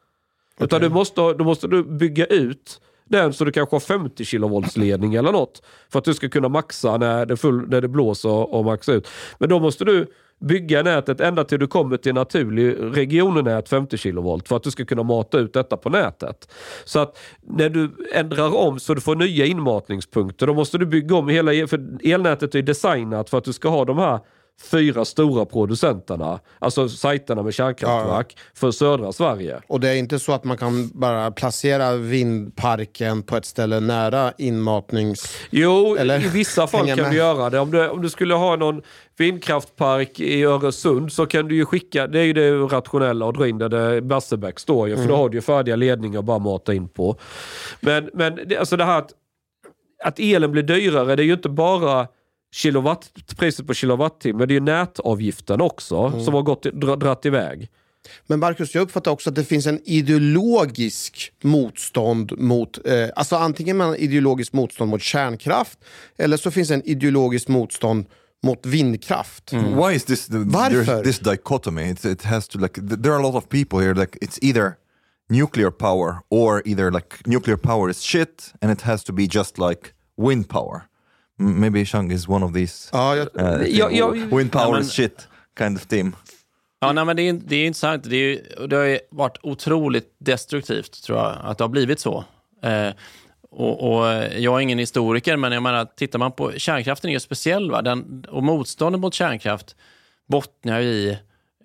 [0.60, 5.14] Utan du måste, då måste du bygga ut den så du kanske har 50 kV-ledning
[5.14, 5.62] eller något.
[5.92, 9.08] För att du ska kunna maxa när det, full, när det blåser och maxa ut.
[9.38, 10.06] Men då måste du
[10.41, 14.84] bygga nätet ända till du kommer till naturlig regionnät 50 kV för att du ska
[14.84, 16.49] kunna mata ut detta på nätet.
[16.84, 21.16] Så att när du ändrar om så du får nya inmatningspunkter då måste du bygga
[21.16, 24.20] om hela för elnätet är designat för att du ska ha de här
[24.62, 29.61] fyra stora producenterna, alltså sajterna med kärnkraftverk för södra Sverige.
[29.68, 34.32] Och det är inte så att man kan bara placera vindparken på ett ställe nära
[34.38, 35.36] inmatnings...
[35.50, 37.11] Jo, Eller i vissa fall kan med.
[37.11, 37.59] du göra det.
[37.59, 38.82] Om du, om du skulle ha någon
[39.18, 43.48] vindkraftpark i Öresund så kan du ju skicka, det är ju det rationella, och dra
[43.48, 45.11] in där det Barsebäck står ju, för Mm.
[45.16, 47.16] då har du ju färdiga ledningar att bara mata in på.
[47.80, 49.11] Men, men alltså det här att,
[50.04, 52.07] att elen blir dyrare, det är ju inte bara
[52.57, 56.24] kilowatt, priset på kilowattimme, det är ju nätavgiften också Mm.
[56.24, 57.68] som har gått, dra, dratt iväg.
[58.26, 62.78] Men Marcus, jag uppfattar också att det finns en ideologisk motstånd mot...
[62.86, 65.78] Eh, alltså antingen man har ideologiskt motstånd mot kärnkraft
[66.18, 68.07] eller så finns det en ideologiskt motstånd
[68.42, 69.52] mot vindkraft.
[69.52, 71.02] Why is this the, Varför?
[71.04, 71.82] this dichotomy?
[71.92, 74.38] It's, it has to like th- there are a lot of people here like it's
[74.42, 74.72] either
[75.28, 79.59] nuclear power or either like nuclear power is shit and it has to be just
[79.59, 80.82] like wind power.
[81.39, 82.89] Maybe Shang is one of these.
[82.93, 85.28] Ja, jag, Uh, thing, Ja, ja, wind power ja, men- shit
[85.59, 86.16] kind of team.
[86.80, 88.05] Ja, nej, men det, är, det är intressant.
[88.05, 92.24] Det, är, det har ju varit otroligt destruktivt, tror jag, att det har blivit så.
[92.62, 92.91] Eh,
[93.51, 94.07] och, och
[94.37, 97.70] Jag är ingen historiker, men jag menar, tittar man på kärnkraften är ju speciell.
[97.70, 97.82] Va?
[97.82, 99.76] Den, och motståndet mot kärnkraft
[100.28, 101.18] bottnar ju i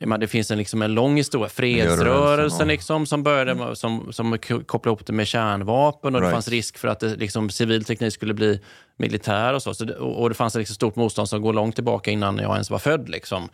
[0.07, 1.49] menar, det finns en, liksom en lång historia.
[1.59, 6.27] Miljörörelsen, Fredsrörelsen liksom, som började med, som, som kopplade ihop det med kärnvapen och det
[6.27, 6.33] Right.
[6.33, 8.59] fanns risk för att det, liksom, civil teknik skulle bli
[8.97, 9.73] militär och så.
[9.73, 12.37] så det, och, och det fanns ett liksom stort motstånd som går långt tillbaka innan
[12.37, 13.09] jag ens var född.
[13.09, 13.49] Liksom.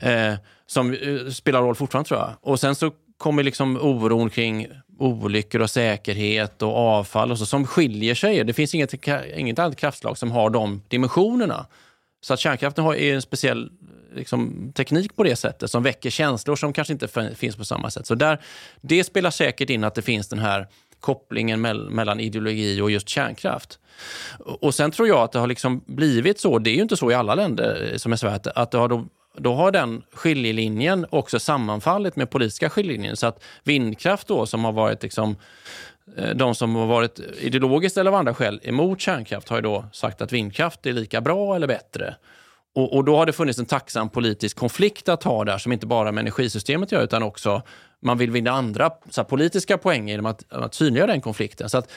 [0.00, 0.34] Eh,
[0.66, 2.30] som eh, spelar roll fortfarande tror jag.
[2.40, 4.66] Och sen så kommer liksom oron kring
[4.98, 8.44] olyckor och säkerhet och avfall och så, som skiljer sig.
[8.44, 11.66] Det finns inget, inget annat kraftslag som har de dimensionerna.
[12.20, 13.70] Så att kärnkraften har är en speciell
[14.14, 18.06] liksom, teknik på det sättet som väcker känslor som kanske inte finns på samma sätt.
[18.06, 18.40] Så där,
[18.80, 20.66] det spelar säkert in att det finns den här
[21.00, 23.78] kopplingen mell- mellan ideologi och just kärnkraft.
[24.38, 27.10] Och sen tror jag att det har liksom blivit så, det är ju inte så
[27.10, 29.06] i alla länder eh, som är Sverige, att- det har då,
[29.36, 33.16] då har den skiljelinjen också sammanfallit med politiska skiljelinjen.
[33.16, 35.36] Så att vindkraft då, som har varit liksom,
[36.16, 39.84] eh, de som har varit ideologiskt eller av andra skäl emot kärnkraft har ju då
[39.92, 42.14] sagt att vindkraft är lika bra eller bättre.
[42.78, 45.86] Och, och då har det funnits en tacksam politisk konflikt att ha där som inte
[45.86, 47.62] bara med energisystemet gör utan också
[48.02, 51.70] man vill vinna andra så här, politiska poäng genom att, att synliggöra den konflikten.
[51.70, 51.90] Så, att,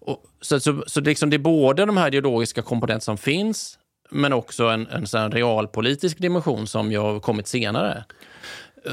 [0.00, 3.78] och, så, så, så det, liksom, det är både de här ideologiska komponenter som finns
[4.10, 8.04] men också en, en sån här realpolitisk dimension som ju har kommit senare.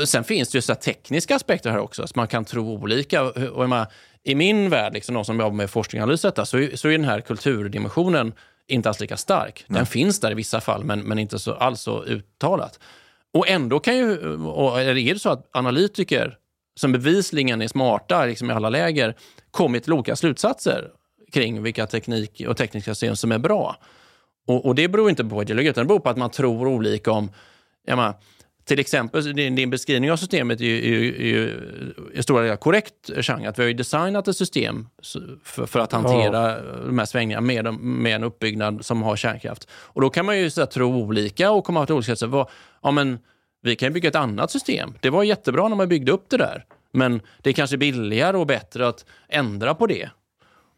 [0.06, 3.24] Sen finns det ju så här tekniska aspekter här också, så man kan tro olika.
[3.24, 3.88] Och
[4.24, 6.92] I min värld, liksom de som jobbar med forskning och analys, detta, så, så är
[6.92, 8.34] den här kulturdimensionen
[8.68, 9.66] inte alls lika stark.
[9.68, 12.80] Den finns där i vissa fall, men, men inte så alls så uttalat.
[13.34, 16.38] Och ändå kan ju, och är det så att analytiker
[16.76, 19.16] som bevisligen är smarta liksom i alla läger,
[19.52, 20.90] kommit till olika slutsatser
[21.34, 23.78] kring vilka teknik och tekniska system som är bra.
[24.48, 27.12] Och, och det beror inte på ideologi, utan det beror på att man tror olika
[27.12, 27.32] om...
[27.86, 28.14] Jag menar,
[28.66, 31.62] till exempel, din, din beskrivning av systemet är ju, är ju,
[32.14, 34.88] i stora delar korrekt, Chang, att vi har ju designat ett system
[35.44, 39.68] för, för att hantera de här svängningarna med, med en uppbyggnad som har kärnkraft.
[39.72, 42.28] Och då kan man ju så här, tro olika och komma till olika.
[42.28, 42.50] Vad-
[42.82, 43.20] Ja, men
[43.62, 44.94] vi kan ju bygga ett annat system.
[45.02, 46.66] Det var jättebra när man byggde upp det där.
[46.92, 50.10] Men det är kanske billigare och bättre att ändra på det.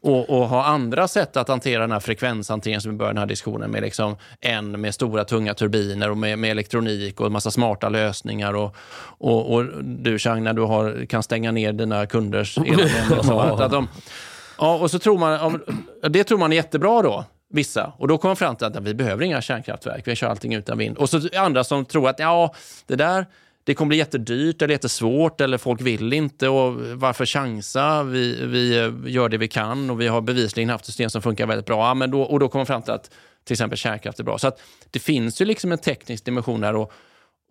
[0.06, 3.26] Och, och ha andra sätt att hantera den här frekvenshanteringen som vi började den här
[3.26, 3.82] diskussionen med.
[3.82, 8.54] Liksom en med stora tunga turbiner och med, med elektronik och en massa smarta lösningar.
[8.54, 8.76] Och,
[9.18, 13.20] och, och du Chang, när du har, kan stänga ner dina kunders elanvändning.
[13.20, 13.88] och så, att, att de,
[14.58, 15.62] ja, och så tror man,
[16.10, 17.26] det tror man är jättebra då.
[17.50, 17.94] Vissa.
[17.98, 20.78] Och då kommer man fram till att vi behöver inga kärnkraftverk, vi kör allting utan
[20.78, 20.98] vind.
[20.98, 22.54] Och så andra som tror att ja,
[22.86, 23.26] det där
[23.66, 28.04] det kommer bli jättedyrt eller jättesvårt eller folk vill inte och varför chansa?
[28.04, 28.76] Vi, vi
[29.12, 31.94] gör det vi kan och vi har bevisligen haft system som funkar väldigt bra.
[31.94, 33.12] Men då, och då kommer man fram till att
[33.46, 34.38] till exempel kärnkraft är bra.
[34.38, 34.60] Så att
[34.92, 36.92] det finns ju liksom en teknisk dimension här och,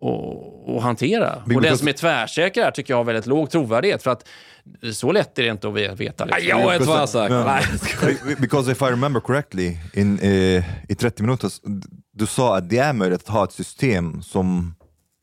[0.01, 1.35] och, och hantera.
[1.55, 4.03] Och den som är tvärsäker här tycker jag har väldigt låg trovärdighet.
[4.03, 4.27] För att
[4.93, 6.25] så lätt är det inte att veta.
[6.25, 6.47] Liksom.
[6.47, 8.25] Jag är tvärsäker.
[8.25, 11.49] Be- Because if I remember correctly, in, eh, i 30 minuter,
[12.13, 14.75] du sa att det är möjligt att ha ett system som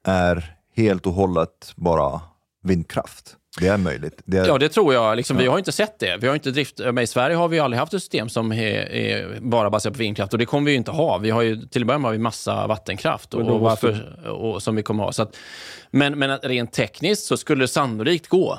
[0.06, 2.20] är helt och hållet bara
[2.64, 3.36] vindkraft.
[3.60, 4.22] Det är möjligt.
[4.24, 5.16] Det är, Ja, det tror jag.
[5.16, 6.16] Liksom, Vi har inte sett det.
[6.20, 6.80] Vi har inte drift...
[7.02, 10.32] I Sverige har vi aldrig haft ett system som är, är bara baserat på vindkraft
[10.32, 11.18] och det kommer vi ju inte ha.
[11.18, 14.62] Vi har ju, till att börja med har vi massa vattenkraft och, måste- varför, och,
[14.62, 15.12] som vi kommer ha.
[15.12, 15.36] Så att,
[15.90, 18.58] men, men rent tekniskt så skulle det sannolikt gå.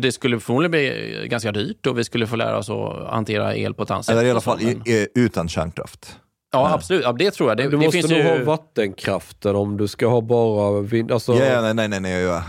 [0.00, 3.74] Det skulle förmodligen bli ganska dyrt och vi skulle få lära oss att hantera el
[3.74, 4.12] på ett annat sätt.
[4.12, 6.16] eller i alla fall men- i, eh, utan kärnkraft.
[6.52, 7.04] Ja, absolut.
[7.04, 7.56] Ja, det tror jag.
[7.56, 8.38] Det, Du det måste finns nog ju...
[8.38, 11.12] ha vattenkraften om du ska ha bara vind.
[11.12, 12.42] Alltså, Yeah, nej, nej, nej, nej.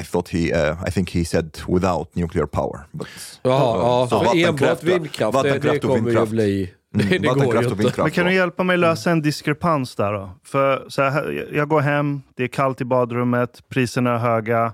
[0.00, 0.38] I thought he,
[0.70, 2.80] uh, I think he said without nuclear power.
[2.92, 3.08] But,
[3.42, 4.94] Jaha, ja, Så vattenkraft, enbart ja.
[4.98, 6.30] vindkraft, det, det Vattenkraft och kommer ju vindkraft.
[6.32, 6.72] bli...
[6.94, 8.02] Mm, Det, det går vattenkraft ju och inte.
[8.02, 10.30] Men kan du hjälpa mig lösa en diskrepans där då?
[10.44, 14.72] För så här, jag går hem, det är kallt i badrummet, priserna är höga.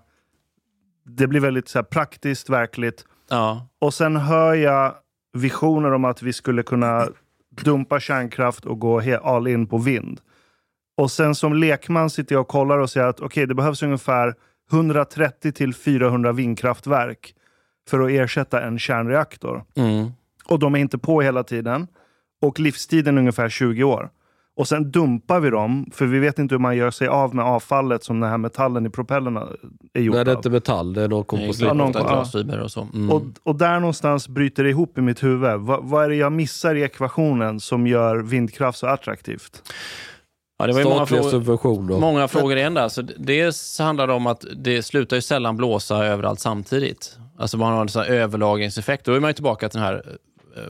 [1.07, 3.05] Det blir väldigt så här, praktiskt, verkligt.
[3.31, 3.67] Ja.
[3.81, 4.95] Och sen hör jag
[5.35, 7.09] visioner om att vi skulle kunna
[7.61, 10.21] dumpa kärnkraft och gå all in på vind.
[10.97, 14.35] Och sen som lekman sitter jag och kollar och säger att okej, det behövs ungefär
[14.73, 17.35] 130 till 400 vindkraftverk
[17.89, 19.65] för att ersätta en kärnreaktor.
[19.77, 20.11] Mm.
[20.45, 21.87] Och de är inte på hela tiden.
[22.43, 24.11] Och livstiden är ungefär 20 år.
[24.63, 27.45] Och sen dumpar vi dem, för vi vet inte hur man gör sig av med
[27.45, 29.49] avfallet som den här metallen i propellerna
[29.93, 30.39] är gjord Nej, det är av.
[30.39, 31.67] inte metall, det är någon komposit.
[31.67, 32.89] Ja, någon- glasfiber och så.
[32.95, 33.11] Mm.
[33.11, 35.61] Och, och där någonstans bryter det ihop i mitt huvud.
[35.61, 39.63] Va, vad är det jag missar i ekvationen som gör vindkraft så attraktivt?
[40.59, 42.01] ja, det var ju många frågor.
[42.01, 42.89] Många frågor igen där.
[42.89, 47.19] Så dels handlar det om att det slutar ju sällan blåsa överallt samtidigt.
[47.39, 49.05] Alltså man har en sån här överlagringseffekt.
[49.05, 50.03] Då är man ju tillbaka till den här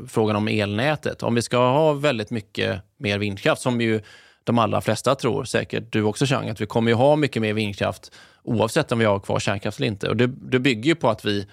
[0.08, 1.22] frågan om elnätet.
[1.22, 4.00] Om vi ska ha väldigt mycket mer vindkraft, som ju
[4.44, 7.52] de allra flesta tror, säkert du också Chang, att vi kommer ju ha mycket mer
[7.52, 8.12] vindkraft
[8.42, 10.08] oavsett om vi har kvar kärnkraft eller inte.
[10.08, 11.46] Och det, det bygger ju på att vi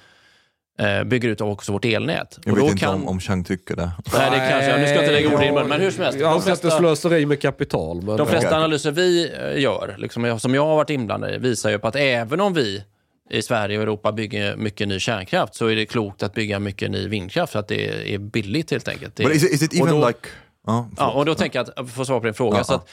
[0.79, 2.39] eh, bygger ut också vårt elnät.
[2.43, 2.93] Jag och vet då inte kan...
[2.93, 3.91] om, om Chang tycker det.
[4.13, 6.03] Nej, det kanske, nu ska jag inte lägga ord i din mun, men hur som
[6.03, 6.19] helst.
[6.19, 8.01] Jag de anser att det slöseri med kapital.
[8.01, 11.69] Men, de flesta analyser vi eh, gör, liksom, som jag har varit inblandad i, visar
[11.69, 12.83] ju på att även om vi
[13.29, 16.91] i Sverige och Europa bygger mycket ny kärnkraft så är det klokt att bygga mycket
[16.91, 19.15] ny vindkraft för att det är billigt helt enkelt.
[19.15, 20.29] Det, is it, is it och even då- like...
[20.97, 22.89] Ja, och då tänker jag att, för att svara på din fråga, Ja, så att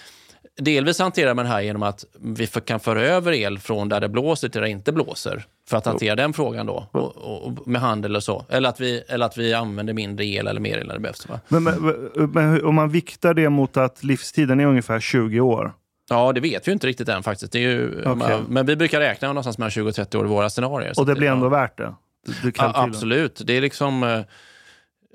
[0.56, 4.00] delvis hanterar man det här genom att vi för, kan föra över el från där
[4.00, 7.46] det blåser till där det inte blåser för att hantera den frågan då, och, och,
[7.46, 8.44] och med handel och så.
[8.48, 11.28] Eller att, vi, eller att vi använder mindre el eller mer el när det behövs.
[11.28, 11.40] Va?
[11.48, 15.72] Men, men, men om man viktar det mot att livstiden är ungefär 20 år.
[16.08, 17.52] Ja, det vet vi ju inte riktigt än faktiskt.
[17.52, 18.38] Det är ju, Okej.
[18.48, 20.92] Men vi brukar räkna någonstans mellan 20 och 30 år i våra scenarier.
[20.98, 21.94] Och det blir ändå värt det.
[22.42, 23.40] Du Ja, absolut.
[23.44, 24.02] Det är liksom...
[24.02, 24.20] eh,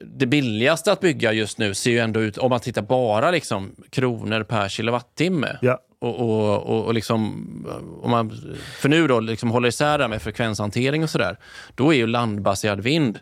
[0.05, 3.75] Det billigaste att bygga just nu ser ju ändå ut, om man tittar bara liksom
[3.89, 5.57] kronor per kilowattimme.
[5.61, 5.79] Ja.
[5.99, 7.21] Och, och, och, och liksom,
[8.03, 8.31] om man,
[8.79, 11.37] för nu då, liksom håller isär det här med frekvenshantering och sådär,
[11.75, 13.19] då är ju landbaserad vind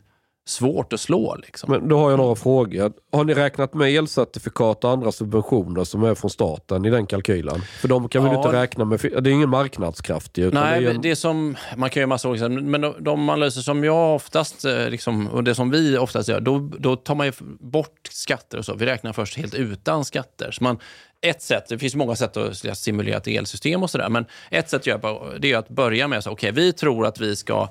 [0.50, 1.36] svårt att slå.
[1.36, 1.72] Liksom.
[1.72, 2.92] men då har jag några frågor.
[3.12, 7.62] Har ni räknat med elcertifikat och andra subventioner som är från staten i den kalkylen?
[7.62, 8.40] För de kan vi ju Ja.
[8.46, 9.00] inte räkna med.
[9.02, 10.52] Det är ingen marknadskraft ju.
[10.52, 13.30] Nej, det är en- det är som, man kan göra massa olika, men de, de
[13.30, 17.16] analyser som jag oftast, eh, liksom, och det som vi oftast gör, då, då tar
[17.16, 18.74] man ju bort skatter och så.
[18.76, 20.52] Vi räknar först helt utan skatter.
[20.52, 20.80] Så man,
[21.22, 24.80] ett sätt, det finns många sätt att simulera ett elsystem och sådär, men ett sätt
[24.82, 27.70] att göra det är att börja med så, okej, vi tror att vi ska,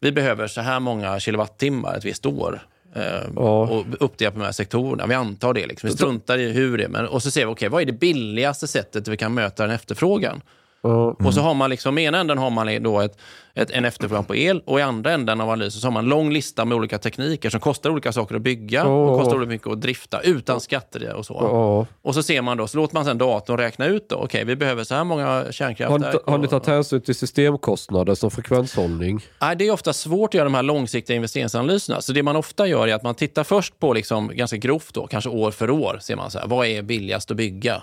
[0.00, 2.60] vi behöver så här många kilowattimmar ett visst år.
[2.94, 3.02] Eh,
[3.36, 3.62] Ja.
[3.68, 5.06] och uppdelat på de här sektorerna.
[5.06, 5.66] Vi antar det.
[5.66, 5.90] Liksom.
[5.90, 6.88] Vi struntar i hur det är.
[6.88, 9.74] Men, och så ser vi, okej, vad är det billigaste sättet vi kan möta den
[9.74, 10.40] efterfrågan?
[10.82, 11.16] Ja.
[11.24, 13.18] Och så har man liksom, i ena änden har man då ett,
[13.54, 16.10] ett, en efterfrågan på el och i andra änden av analysen så har man en
[16.10, 19.18] lång lista med olika tekniker som kostar olika saker att bygga och Ja.
[19.18, 21.34] kostar olika mycket att drifta utan skatter och så.
[21.40, 21.86] Ja.
[22.02, 24.56] Och så ser man då, så låter man sen datorn räkna ut då, okej, vi
[24.56, 26.12] behöver så här många Har, kärnkraftverk.
[26.24, 29.20] ta- har ni och- tagit hänsyn till systemkostnader som frekvenshållning?
[29.40, 32.00] Nej, det är ofta svårt att göra de här långsiktiga investeringsanalyserna.
[32.00, 35.06] Så det man ofta gör är att man tittar först på, liksom, ganska grovt då,
[35.06, 37.82] kanske år för år, ser man så här, vad är billigast att bygga?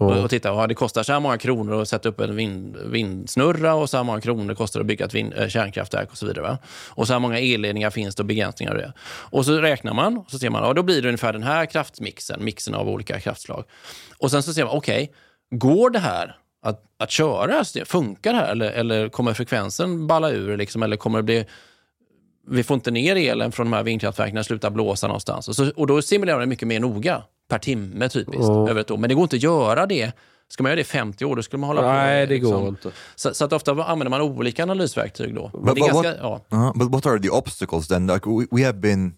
[0.00, 2.76] Och, och titta, ja, det kostar så här många kronor att sätta upp en vind,
[2.84, 6.18] vindsnurra och så här många kronor kostar det att bygga ett vind, eh, kärnkraftverk och
[6.18, 6.42] så vidare.
[6.42, 6.58] Va?
[6.88, 8.92] Och så här många elledningar finns det och begränsningar av det.
[9.06, 11.66] Och så räknar man och så ser man, ja, då blir det ungefär den här
[11.66, 13.64] kraftmixen, mixen av olika kraftslag.
[14.18, 17.64] Och sen så ser man, okej, okay, går det här att, att köra?
[17.84, 18.52] Funkar det här?
[18.52, 20.56] Eller, eller kommer frekvensen balla ur?
[20.56, 21.46] Liksom, eller kommer det bli
[22.48, 25.48] vi får inte ner elen från de här vindkraftverken det slutar blåsa någonstans.
[25.48, 28.68] Och, så, och då simulerar det mycket mer noga, per timme typiskt, Ja.
[28.70, 28.96] över ett år.
[28.96, 30.12] Men det går inte att göra det.
[30.48, 31.86] Ska man göra det i 50 år, då skulle man hålla på.
[31.88, 32.52] Nej, det liksom.
[32.52, 32.90] går inte.
[33.14, 35.50] Så, så att ofta använder man olika analysverktyg då.
[35.54, 36.56] Men But, det är but, ganska, what, ja.
[36.58, 38.06] uh, but what are the obstacles then?
[38.06, 39.14] Like we, we have been,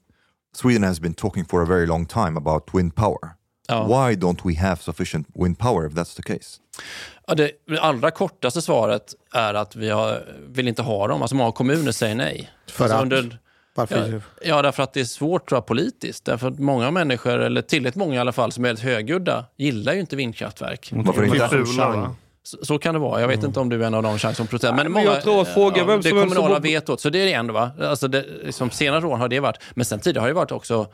[0.57, 3.31] Sweden has been talking for a very long time about wind power.
[3.73, 3.85] Ja.
[4.09, 6.59] Why don't we have sufficient wind power if that's the case?
[7.27, 11.23] Ja, det, det allra kortaste svaret är att vi har, vill inte ha dem.
[11.23, 12.51] Alltså många kommuner säger nej.
[12.71, 13.33] För alltså att?
[13.75, 14.13] Varför?
[14.13, 16.25] Ja, ja, därför att det är svårt tror jag, politiskt.
[16.25, 19.93] Därför att många människor, eller tillräckligt många i alla fall, som är väldigt högljudda, gillar
[19.93, 20.91] ju inte vindkraftverk.
[20.93, 21.49] Varför inte?
[21.49, 22.17] Fula, va?
[22.43, 23.21] Så, så kan det vara.
[23.21, 24.75] Jag vet inte om du är en av de som protesterar.
[24.75, 27.01] Men, men många, jag tror att fråga ja, vem Det som helst kommunala som- vetot,
[27.01, 27.55] så det är det ändå.
[27.55, 27.71] Va?
[27.83, 30.87] Alltså det, liksom, senare år har det varit, men sen tidigare har det varit också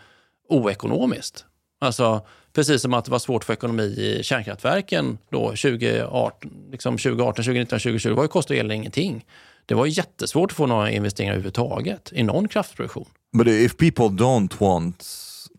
[0.49, 1.45] oekonomiskt.
[1.81, 7.35] Alltså, precis som att det var svårt för ekonomi i kärnkraftverken då 2018, liksom 2018
[7.45, 8.09] 2019, 2020.
[8.09, 9.25] Det var ju kostade elen ingenting.
[9.67, 13.07] Det var jättesvårt att få några investeringar överhuvudtaget i någon kraftproduktion.
[13.39, 15.05] But if people don't want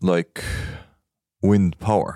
[0.02, 0.40] like
[1.42, 2.14] wind power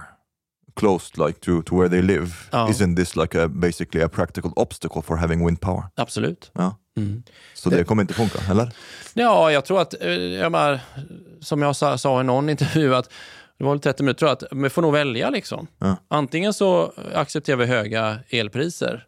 [0.76, 2.68] close like to, to where they live, Ja.
[2.68, 5.82] isn't this like a basically a practical obstacle for having wind power?
[5.96, 6.50] Absolut.
[6.54, 6.76] Ja.
[6.96, 7.22] Mm.
[7.54, 8.72] Så det kommer inte funka, eller?
[9.14, 10.80] Ja, jag tror att, eh, jag menar,
[11.40, 13.10] som jag sa, sa i någon intervju, att
[13.58, 15.30] det var väl 30 minuter, tror jag, att vi får nog välja.
[15.30, 15.66] Liksom.
[15.78, 15.96] Ja.
[16.08, 19.06] Antingen så accepterar vi höga elpriser,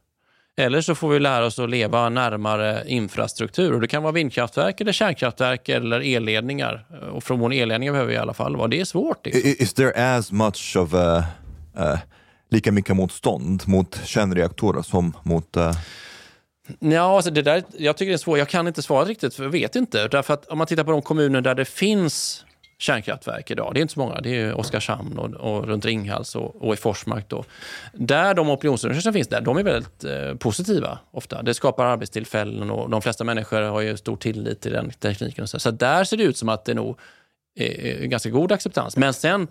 [0.57, 3.73] eller så får vi lära oss att leva närmare infrastruktur.
[3.73, 6.87] Och det kan vara vindkraftverk, eller kärnkraftverk eller elledningar.
[7.13, 8.69] Och från elledningar behöver vi i alla fall vara.
[8.69, 9.27] Det är svårt.
[9.27, 9.55] Liksom.
[9.59, 11.25] Is there as much of a,
[11.79, 11.99] uh,
[12.51, 15.57] lika mycket motstånd mot kärnreaktorer som mot...
[15.57, 15.73] Uh,
[16.79, 18.39] Ja, alltså det där, jag tycker det är svårt.
[18.39, 20.09] Jag kan inte svara riktigt, för jag vet inte.
[20.09, 22.46] Därför att om man tittar på de kommuner där det finns
[22.79, 26.63] kärnkraftverk idag, det är inte så många, det är Oskarshamn och, och runt Ringhals och,
[26.63, 27.29] och i Forsmark.
[27.29, 27.45] Då.
[27.93, 31.43] Där de opinionsundersökningar som finns där, de är väldigt eh, positiva ofta.
[31.43, 35.43] Det skapar arbetstillfällen och de flesta människor har ju stor tillit till den tekniken.
[35.43, 35.59] Och så.
[35.59, 36.99] så där ser det ut som att det nog
[37.55, 38.97] är, är ganska god acceptans.
[38.97, 39.49] Men sen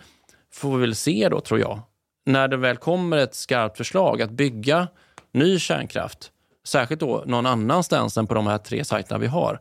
[0.53, 1.81] får vi väl se då, tror jag,
[2.25, 4.87] när det väl kommer ett skarpt förslag att bygga
[5.31, 6.31] ny kärnkraft,
[6.63, 9.59] särskilt då någon annanstans än på de här tre sajterna vi har,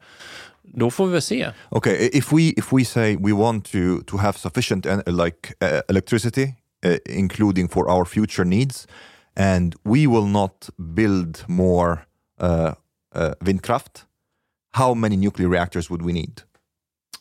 [0.77, 1.51] då får vi väl se.
[1.71, 5.81] okay, if we if we say we want to to have sufficient en- like uh,
[5.89, 6.55] electricity,
[6.87, 8.89] uh, including for our future needs,
[9.37, 11.99] and we will not build more
[12.43, 12.73] uh,
[13.17, 14.05] uh, vindkraft,
[14.73, 16.41] how many nuclear reactors would we need?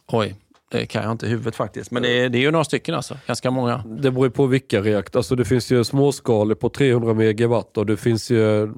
[0.08, 0.36] Oj,
[0.72, 1.92] det kan jag inte i huvudet faktiskt.
[1.92, 3.84] Men det är, det är ju några stycken alltså, ganska många.
[3.88, 5.20] Det beror på vilka reaktorer.
[5.20, 8.74] Alltså det finns ju småskalig på 300 megawatt och det finns ju,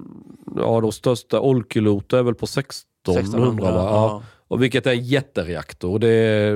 [0.55, 3.81] ja de största, Olkiluoto är väl på 1600 va?
[3.83, 4.23] Ja.
[4.47, 5.99] Och vilket är en jättereaktor.
[5.99, 6.55] Det är,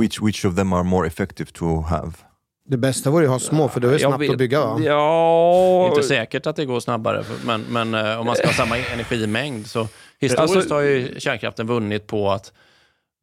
[0.00, 2.12] Which which of them are more effective to have?
[2.68, 4.60] Det bästa vore ju att ha små, för det är Jag snabbt vet- att bygga
[4.60, 4.76] va?
[4.78, 8.46] Det Ja, är inte säkert att det går snabbare, men, men eh, om man ska
[8.46, 9.88] ha samma energimängd så
[10.20, 12.52] historiskt Alltså- har ju kärnkraften vunnit på att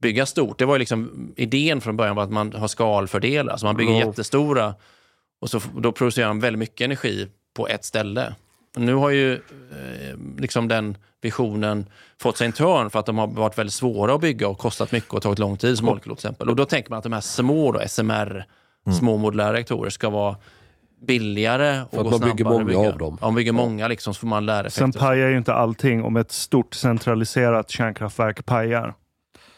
[0.01, 0.59] bygga stort.
[0.59, 3.93] Det var ju liksom idén från början var att man har skalfördelar, så man bygger
[3.93, 4.05] Ja.
[4.05, 4.73] jättestora
[5.41, 8.35] och så, då producerar man väldigt mycket energi på ett ställe.
[8.75, 9.39] Nu har ju eh,
[10.37, 11.85] liksom den visionen
[12.21, 14.91] fått sig en törn för att de har varit väldigt svåra att bygga och kostat
[14.91, 16.49] mycket och tagit lång tid som Olkiluoto till exempel.
[16.49, 18.45] Och då tänker man att de här små då, SMR,
[18.99, 20.35] små modulära reaktorer ska vara
[21.07, 22.79] billigare och För att gå man snabbare bygger många bygga.
[22.79, 23.17] av dem.
[23.21, 26.17] Ja, man bygger många liksom, så får man lära Sen pajar ju inte allting om
[26.17, 28.93] ett stort centraliserat kärnkraftverk pajar.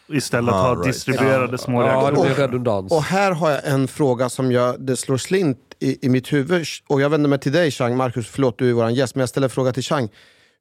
[0.07, 0.84] Istället Ah, ha right.
[0.84, 2.36] distribuerade små ja, reaktorer.
[2.36, 2.91] redundans.
[2.91, 6.65] Och här har jag en fråga som jag, det slår slint i, i mitt huvud.
[6.88, 9.29] Och jag vänder mig till dig Chang, Marcus, förlåt du är vår gäst, men jag
[9.29, 10.09] ställer en fråga till Chang.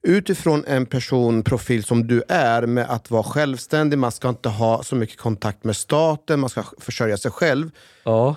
[0.02, 4.96] Utifrån en personprofil som du är med att vara självständig, man ska inte ha så
[4.96, 7.70] mycket kontakt med staten, man ska försörja sig själv.
[8.04, 8.36] Ja.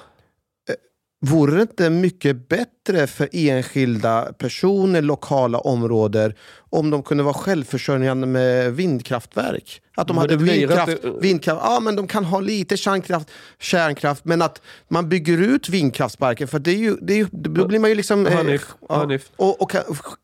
[1.21, 6.33] Vore det inte mycket bättre för enskilda personer, lokala områden,
[6.75, 9.81] om de kunde vara självförsörjande med vindkraftverk?
[9.97, 13.31] Att de Men hade det vindkraft, inte- vindkraft, ja men de kan ha lite kärnkraft,
[13.59, 17.67] kärnkraft, men att man bygger ut vindkraftsparken, för det är ju, det är ju, då
[17.67, 18.27] blir man ju liksom...
[18.27, 19.29] eh, Hanif, ja, Hanif.
[19.35, 19.81] och, och kan-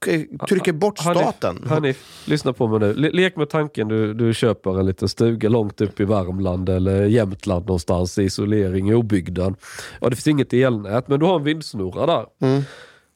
[0.08, 1.66] eh, trycker bort staten.
[1.70, 2.94] Hanif, lyssna på mig nu.
[2.94, 7.06] Le- Lek med tanken du, du köper en liten stuga långt upp i Värmland eller
[7.06, 9.56] Jämtland någonstans i isolering i obygden.
[10.02, 12.26] Ja, det finns inget elnät, men du har en vindsnurra där.
[12.48, 12.62] Mm.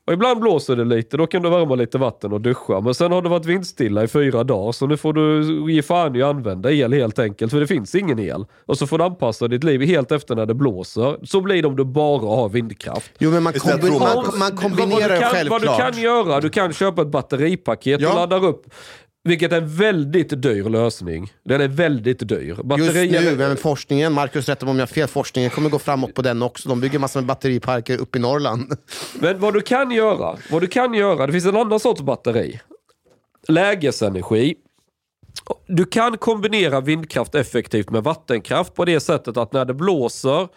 [0.07, 2.81] Och ibland blåser det lite, då kan du värma lite vatten och duscha.
[2.81, 5.43] Men sen har det varit vindstilla i fyra dagar, så nu får du
[5.73, 7.51] ge fan i att använda el helt enkelt.
[7.51, 8.45] För det finns ingen el.
[8.65, 11.25] Och så får du anpassa ditt liv helt efter när det blåser.
[11.25, 13.11] Så blir det om du bara har vindkraft.
[13.17, 15.61] Jo, men man, kombi- man, man Vad- kombinerar vad du kan, självklart.
[15.65, 18.09] Vad du kan göra, du kan köpa ett batteripaket Ja.
[18.09, 18.63] och laddar upp.
[19.28, 21.34] Vilket är en väldigt dyr lösning.
[21.43, 22.41] Den är väldigt dyr.
[22.41, 25.80] Just Batterier- nu, men forskningen, Marcus rättar mig om jag har fel, forskningen kommer gå
[25.80, 26.69] framåt på den också.
[26.69, 28.78] De bygger massor med batteriparker uppe i Norrland.
[29.19, 32.59] Men vad du kan göra, vad du kan göra, det finns en annan sorts batteri.
[33.47, 34.55] Lägesenergi.
[35.67, 40.47] Du kan kombinera vindkraft effektivt med vattenkraft på det sättet att när det blåser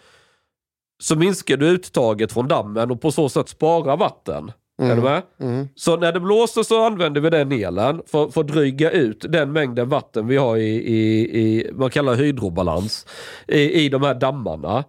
[1.03, 4.51] så minskar du uttaget från dammen och på så sätt sparar vatten.
[4.79, 5.21] Är du med?
[5.75, 9.51] Så när det blåser så använder vi den elen för, för att dryga ut den
[9.51, 13.05] mängden vatten vi har i, i, i man kallar hydrobalans,
[13.47, 14.83] i, i de här dammarna.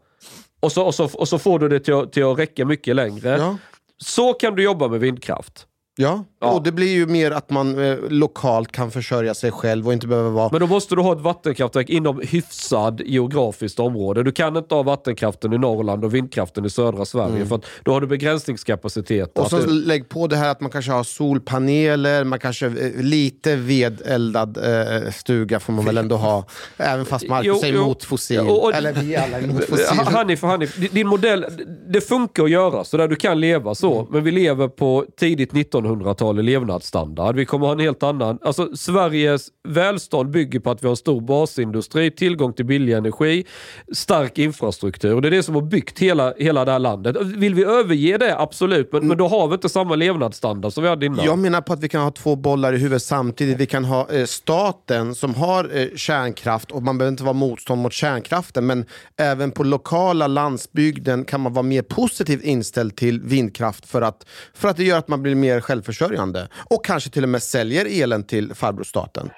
[0.60, 2.96] Och så, och så, och så får du det till, att- till att räcka mycket
[2.96, 3.28] längre.
[3.38, 3.56] Ja.
[3.98, 5.66] Så kan du jobba med vindkraft.
[6.00, 6.24] Ja.
[6.40, 6.50] Ja.
[6.52, 10.06] och det blir ju mer att man eh, lokalt kan försörja sig själv och inte
[10.06, 10.48] behöver vara...
[10.52, 14.22] Men då måste du ha ett vattenkraftverk inom hyfsad geografiskt område.
[14.22, 17.92] Du kan inte ha vattenkraften i Norrland och vindkraften i södra Sverige för att då
[17.92, 19.36] har du begränsningskapacitet.
[19.38, 19.44] Mm.
[19.44, 23.02] Och så du- lägg på det här att man kanske har solpaneler, man kanske eh,
[23.02, 26.44] lite vedeldad eh, stuga får man väl ändå ha.
[26.76, 28.36] Även fast Marcus Jo, är emot fossil.
[28.36, 29.86] Ja, och- och- Eller vi alla är emot fossil.
[29.98, 31.46] Ha- Hanif, Hanif, di- din modell,
[31.88, 33.94] det funkar att göra så där du kan leva så.
[34.00, 34.06] Mm.
[34.12, 35.52] Men vi lever på tidigt
[35.90, 37.36] 1800-tal i levnadsstandard.
[37.36, 38.38] Vi kommer ha en helt annan...
[38.42, 43.44] Alltså Sveriges välstånd bygger på att vi har en stor basindustri, tillgång till billig energi,
[43.92, 45.20] stark infrastruktur.
[45.20, 47.16] Det är det som har byggt hela, hela det här landet.
[47.22, 48.38] Vill vi överge det?
[48.38, 48.92] Absolut.
[48.92, 51.24] Men, men då har vi inte samma levnadsstandard som vi hade innan.
[51.24, 53.58] Jag menar på att vi kan ha två bollar i huvudet samtidigt.
[53.58, 57.82] Vi kan ha eh, staten som har eh, kärnkraft och man behöver inte vara motstånd
[57.82, 58.84] mot kärnkraften men
[59.16, 64.68] även på lokala landsbygden kan man vara mer positivt inställd till vindkraft för att, för
[64.68, 68.24] att det gör att man blir mer självförsörjande och kanske till och med säljer elen
[68.24, 69.30] till farbror staten.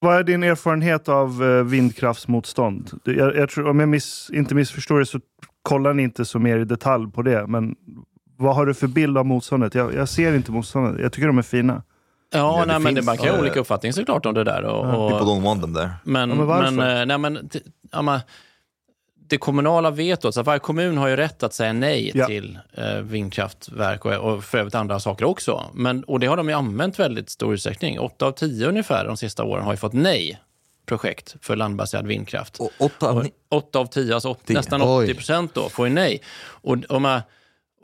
[0.00, 2.90] Vad är din erfarenhet av eh, vindkraftsmotstånd?
[3.04, 5.20] Jag, jag tror, om jag miss, inte missförstår det så
[5.62, 7.46] kollar ni inte så mer i detalj på det.
[7.46, 7.74] Men
[8.36, 9.74] vad har du för bild av motståndet?
[9.74, 11.02] Jag, jag ser inte motståndet.
[11.02, 11.82] Jag tycker de är fina.
[12.32, 14.44] Ja, Ja, det nej, men det, man kan ha eh, olika uppfattning såklart om det
[14.44, 14.62] där.
[14.62, 15.90] Och, och, don't want them there.
[16.04, 16.70] men, Ja, men varför?
[16.70, 17.50] men, eh, nej, men,
[17.92, 18.20] ja, men,
[19.28, 22.26] det kommunala vetot, så att varje kommun har ju rätt att säga nej Ja.
[22.26, 25.64] till eh, vindkraftverk och, och för övrigt andra saker också.
[25.74, 28.00] Men, och det har de ju använt väldigt stor utsträckning.
[28.00, 30.40] Åtta av tio ungefär de sista åren har ju fått nej
[30.86, 32.56] projekt för landbaserad vindkraft.
[32.60, 35.04] Och åtta, Och åtta av tio, alltså åt, nästan Oj.
[35.04, 36.22] 80 procent då, får ju nej.
[36.38, 37.20] Och, och, man,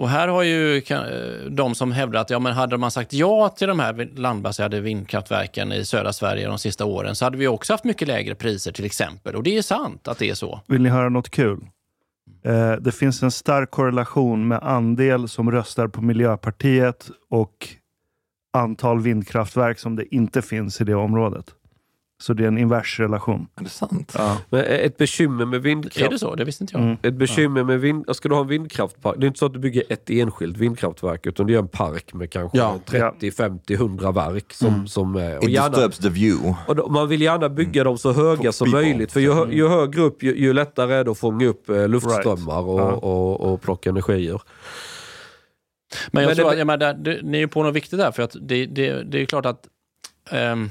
[0.02, 3.48] och här har ju eh, de som hävdar att ja, men hade man sagt ja
[3.48, 7.72] till de här landbaserade vindkraftverken i södra Sverige de sista åren så hade vi också
[7.72, 9.36] haft mycket lägre priser till exempel.
[9.36, 10.60] Och det är sant att det är så.
[10.66, 11.60] Vill ni höra något kul?
[12.44, 17.68] Eh, det finns en stark korrelation med andel som röstar på Miljöpartiet och
[18.52, 21.46] antal vindkraftverk som det inte finns i det området.
[22.22, 23.46] Så det är en invers relation.
[23.56, 24.12] är det sant?
[24.18, 24.38] Ja.
[24.50, 26.06] Men ett bekymmer med vindkraft...
[26.06, 26.34] Är det så?
[26.34, 26.82] Det visste inte jag.
[26.82, 26.96] Mm.
[27.02, 28.04] Ett bekymmer med vind...
[28.16, 29.16] Ska du ha en vindkraftpark?
[29.18, 32.14] Det är inte så att du bygger ett enskilt vindkraftverk utan du gör en park
[32.14, 32.78] med kanske Ja.
[32.86, 34.52] 30, 50, 100 verk.
[34.52, 36.54] Som, som, är- och It gärna, disturbs the view.
[36.66, 38.82] och då, man vill gärna bygga dem så höga For som people.
[38.88, 39.12] möjligt.
[39.12, 41.88] För ju, hö- ju högre upp ju, ju lättare är det att fånga upp eh,
[41.88, 42.92] luftströmmar och, Ja.
[42.92, 44.42] och, och plocka energier.
[46.10, 47.98] Men jag Men tror det- att, jag menar, det, ni är ju på något viktigt
[47.98, 49.66] där, för att det, det, det är klart att
[50.30, 50.70] ehm,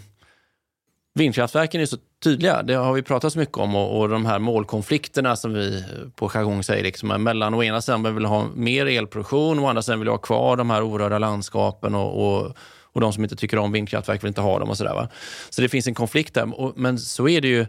[1.14, 2.64] vindkraftverken är så tydliga.
[2.64, 5.84] Det har vi pratat så mycket om och, och de här målkonflikterna som vi
[6.16, 9.66] på jargong säger, liksom, är mellan å ena sidan vi vill ha mer elproduktion och
[9.66, 13.14] å andra sidan vill vi ha kvar de här orörda landskapen och, och, och de
[13.14, 14.94] som inte tycker om vindkraftverk vill inte ha dem och sådär.
[14.94, 15.10] Va?
[15.50, 16.60] Så det finns en konflikt där.
[16.60, 17.66] Och, men så är det ju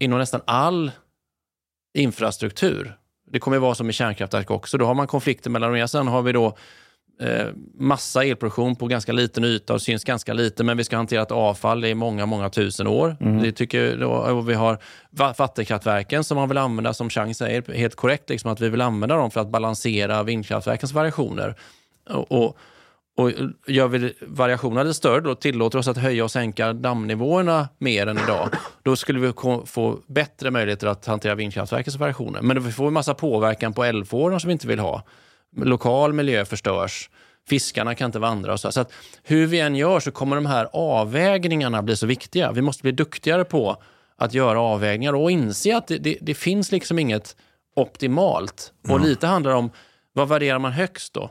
[0.00, 0.90] inom nästan all
[1.98, 2.96] infrastruktur.
[3.30, 4.78] Det kommer att vara som i kärnkraftverk också.
[4.78, 6.56] Då har man konflikter mellan, å ena sidan har vi då
[7.20, 7.46] eh,
[7.78, 11.30] massa elproduktion på ganska liten yta och syns ganska lite, men vi ska hantera ett
[11.30, 13.16] avfall i många, många tusen år.
[13.42, 14.78] Det tycker då, och vi har
[15.10, 18.80] va- vattenkraftverken som man vill använda, som Chang säger, helt korrekt, liksom att vi vill
[18.80, 21.54] använda dem för att balansera vindkraftverkens variationer.
[22.10, 22.56] Och, och,
[23.16, 23.30] och
[23.66, 28.18] gör vi variationerna lite större, då tillåter oss att höja och sänka dammnivåerna mer än
[28.18, 28.48] idag,
[28.82, 29.32] då skulle vi
[29.66, 32.42] få bättre möjligheter att hantera vindkraftverkens variationer.
[32.42, 35.02] Men vi får en massa påverkan på älvfårorna som vi inte vill ha.
[35.56, 37.10] Lokal miljö förstörs.
[37.48, 38.72] Fiskarna kan inte vandra och så.
[38.72, 38.92] så att
[39.22, 42.52] hur vi än gör så kommer de här avvägningarna bli så viktiga.
[42.52, 43.82] Vi måste bli duktigare på
[44.16, 47.36] att göra avvägningar och inse att det, det, det finns liksom inget
[47.76, 48.72] optimalt.
[48.88, 49.70] Och lite handlar om
[50.12, 51.30] vad värderar man högst då?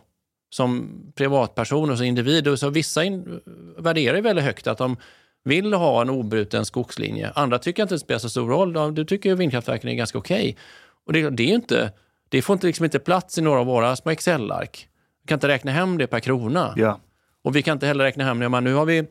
[0.50, 2.60] Som privatperson och som individ.
[2.60, 3.42] Så vissa in,
[3.78, 4.98] värderar väldigt högt att de
[5.44, 7.32] vill ha en obruten skogslinje.
[7.36, 8.96] Andra tycker inte det spelar så stor roll.
[8.96, 10.58] Du tycker vindkraftverken är ganska okej.
[11.06, 11.92] Och det, det är ju inte,
[12.34, 14.88] det får inte, liksom inte plats i några av våra små Excel-ark.
[15.24, 16.74] Vi kan inte räkna hem det per krona.
[16.78, 17.00] Ja.
[17.44, 18.50] Och vi kan inte heller räkna hem det.
[18.50, 19.06] Men nu har vi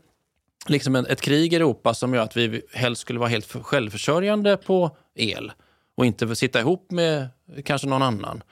[0.66, 4.57] liksom ett krig i Europa som gör att vi helst skulle vara helt för- självförsörjande
[4.57, 5.53] på el
[5.97, 7.29] och inte sitta ihop med
[7.64, 8.43] kanske någon annan.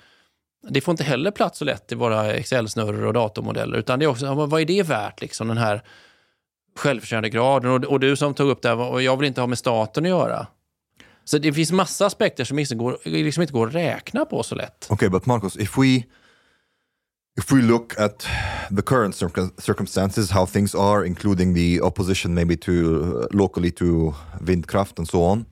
[0.68, 3.78] Det får inte heller plats så lätt i våra Excel-snurror och datormodeller.
[3.78, 5.82] Utan det är också, vad är det värt, liksom, den här
[6.78, 7.70] självförsörjandegraden?
[7.70, 10.04] Och, och du som tog upp det här, och jag vill inte ha med staten
[10.04, 10.46] att göra.
[11.30, 14.54] Så det finns massa aspekter som inte går, liksom inte går att räkna på så
[14.54, 14.86] lätt.
[14.88, 16.04] Okej, Okay, but Marcus, if we
[17.38, 18.26] if we look at
[18.76, 19.14] the current
[19.58, 25.22] circumstances, how things are, including the opposition maybe to uh, locally to Windkraft and so
[25.22, 25.46] on,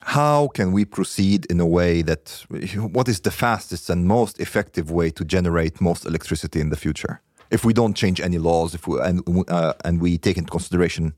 [0.00, 2.44] how can we proceed in a way that
[2.92, 7.20] what is the fastest and most effective way to generate most electricity in the future?
[7.50, 11.12] If we don't change any laws, if we and uh, and we take into consideration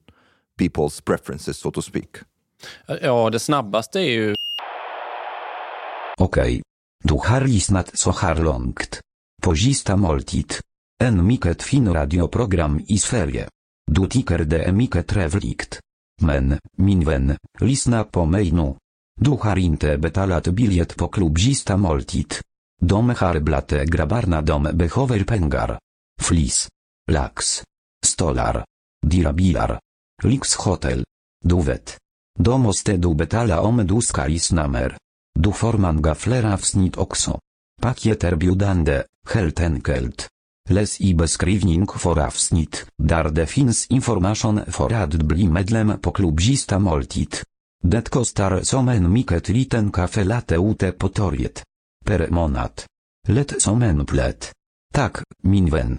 [0.57, 2.25] people's preferences, so to speak.
[3.03, 4.35] Ja, det snabbaste är ju
[6.19, 6.63] Okej.
[7.05, 9.01] Du har lyssnat så här långt.
[9.43, 9.55] På
[9.97, 10.55] måltid.
[11.03, 13.49] En mycket fin radioprogram i Sverige.
[13.87, 15.81] Du tycker det är mycket trevligt.
[16.23, 18.75] Men, min vän, lyssna på mig nu.
[19.21, 22.35] Du har inte betalat biljett på klubbzista måltid.
[22.83, 25.79] De har blate grabbarna de behöver pengar.
[26.23, 26.69] Flis.
[27.11, 27.63] Lax.
[28.07, 28.65] Stolar.
[29.07, 29.81] Dyra bilar.
[30.23, 31.05] Lyxhotel.
[31.45, 31.99] Du vet.
[32.39, 34.97] Då måste du betala om du ska lyssna mer.
[35.39, 37.41] Du får många fler avsnitt också.
[37.83, 39.03] Paket erbjudande,
[39.35, 40.29] helt enkelt.
[40.71, 46.79] Läs i beskrivning för avsnitt, där det finns information för att bli medlem på klubbista
[46.79, 47.37] måltid.
[47.83, 51.63] Det kostar som en mycket liten kaffe latte ute på torget.
[52.05, 52.83] Per månad.
[53.29, 54.53] Lätt som en plätt.
[54.95, 55.99] Tack, min vän.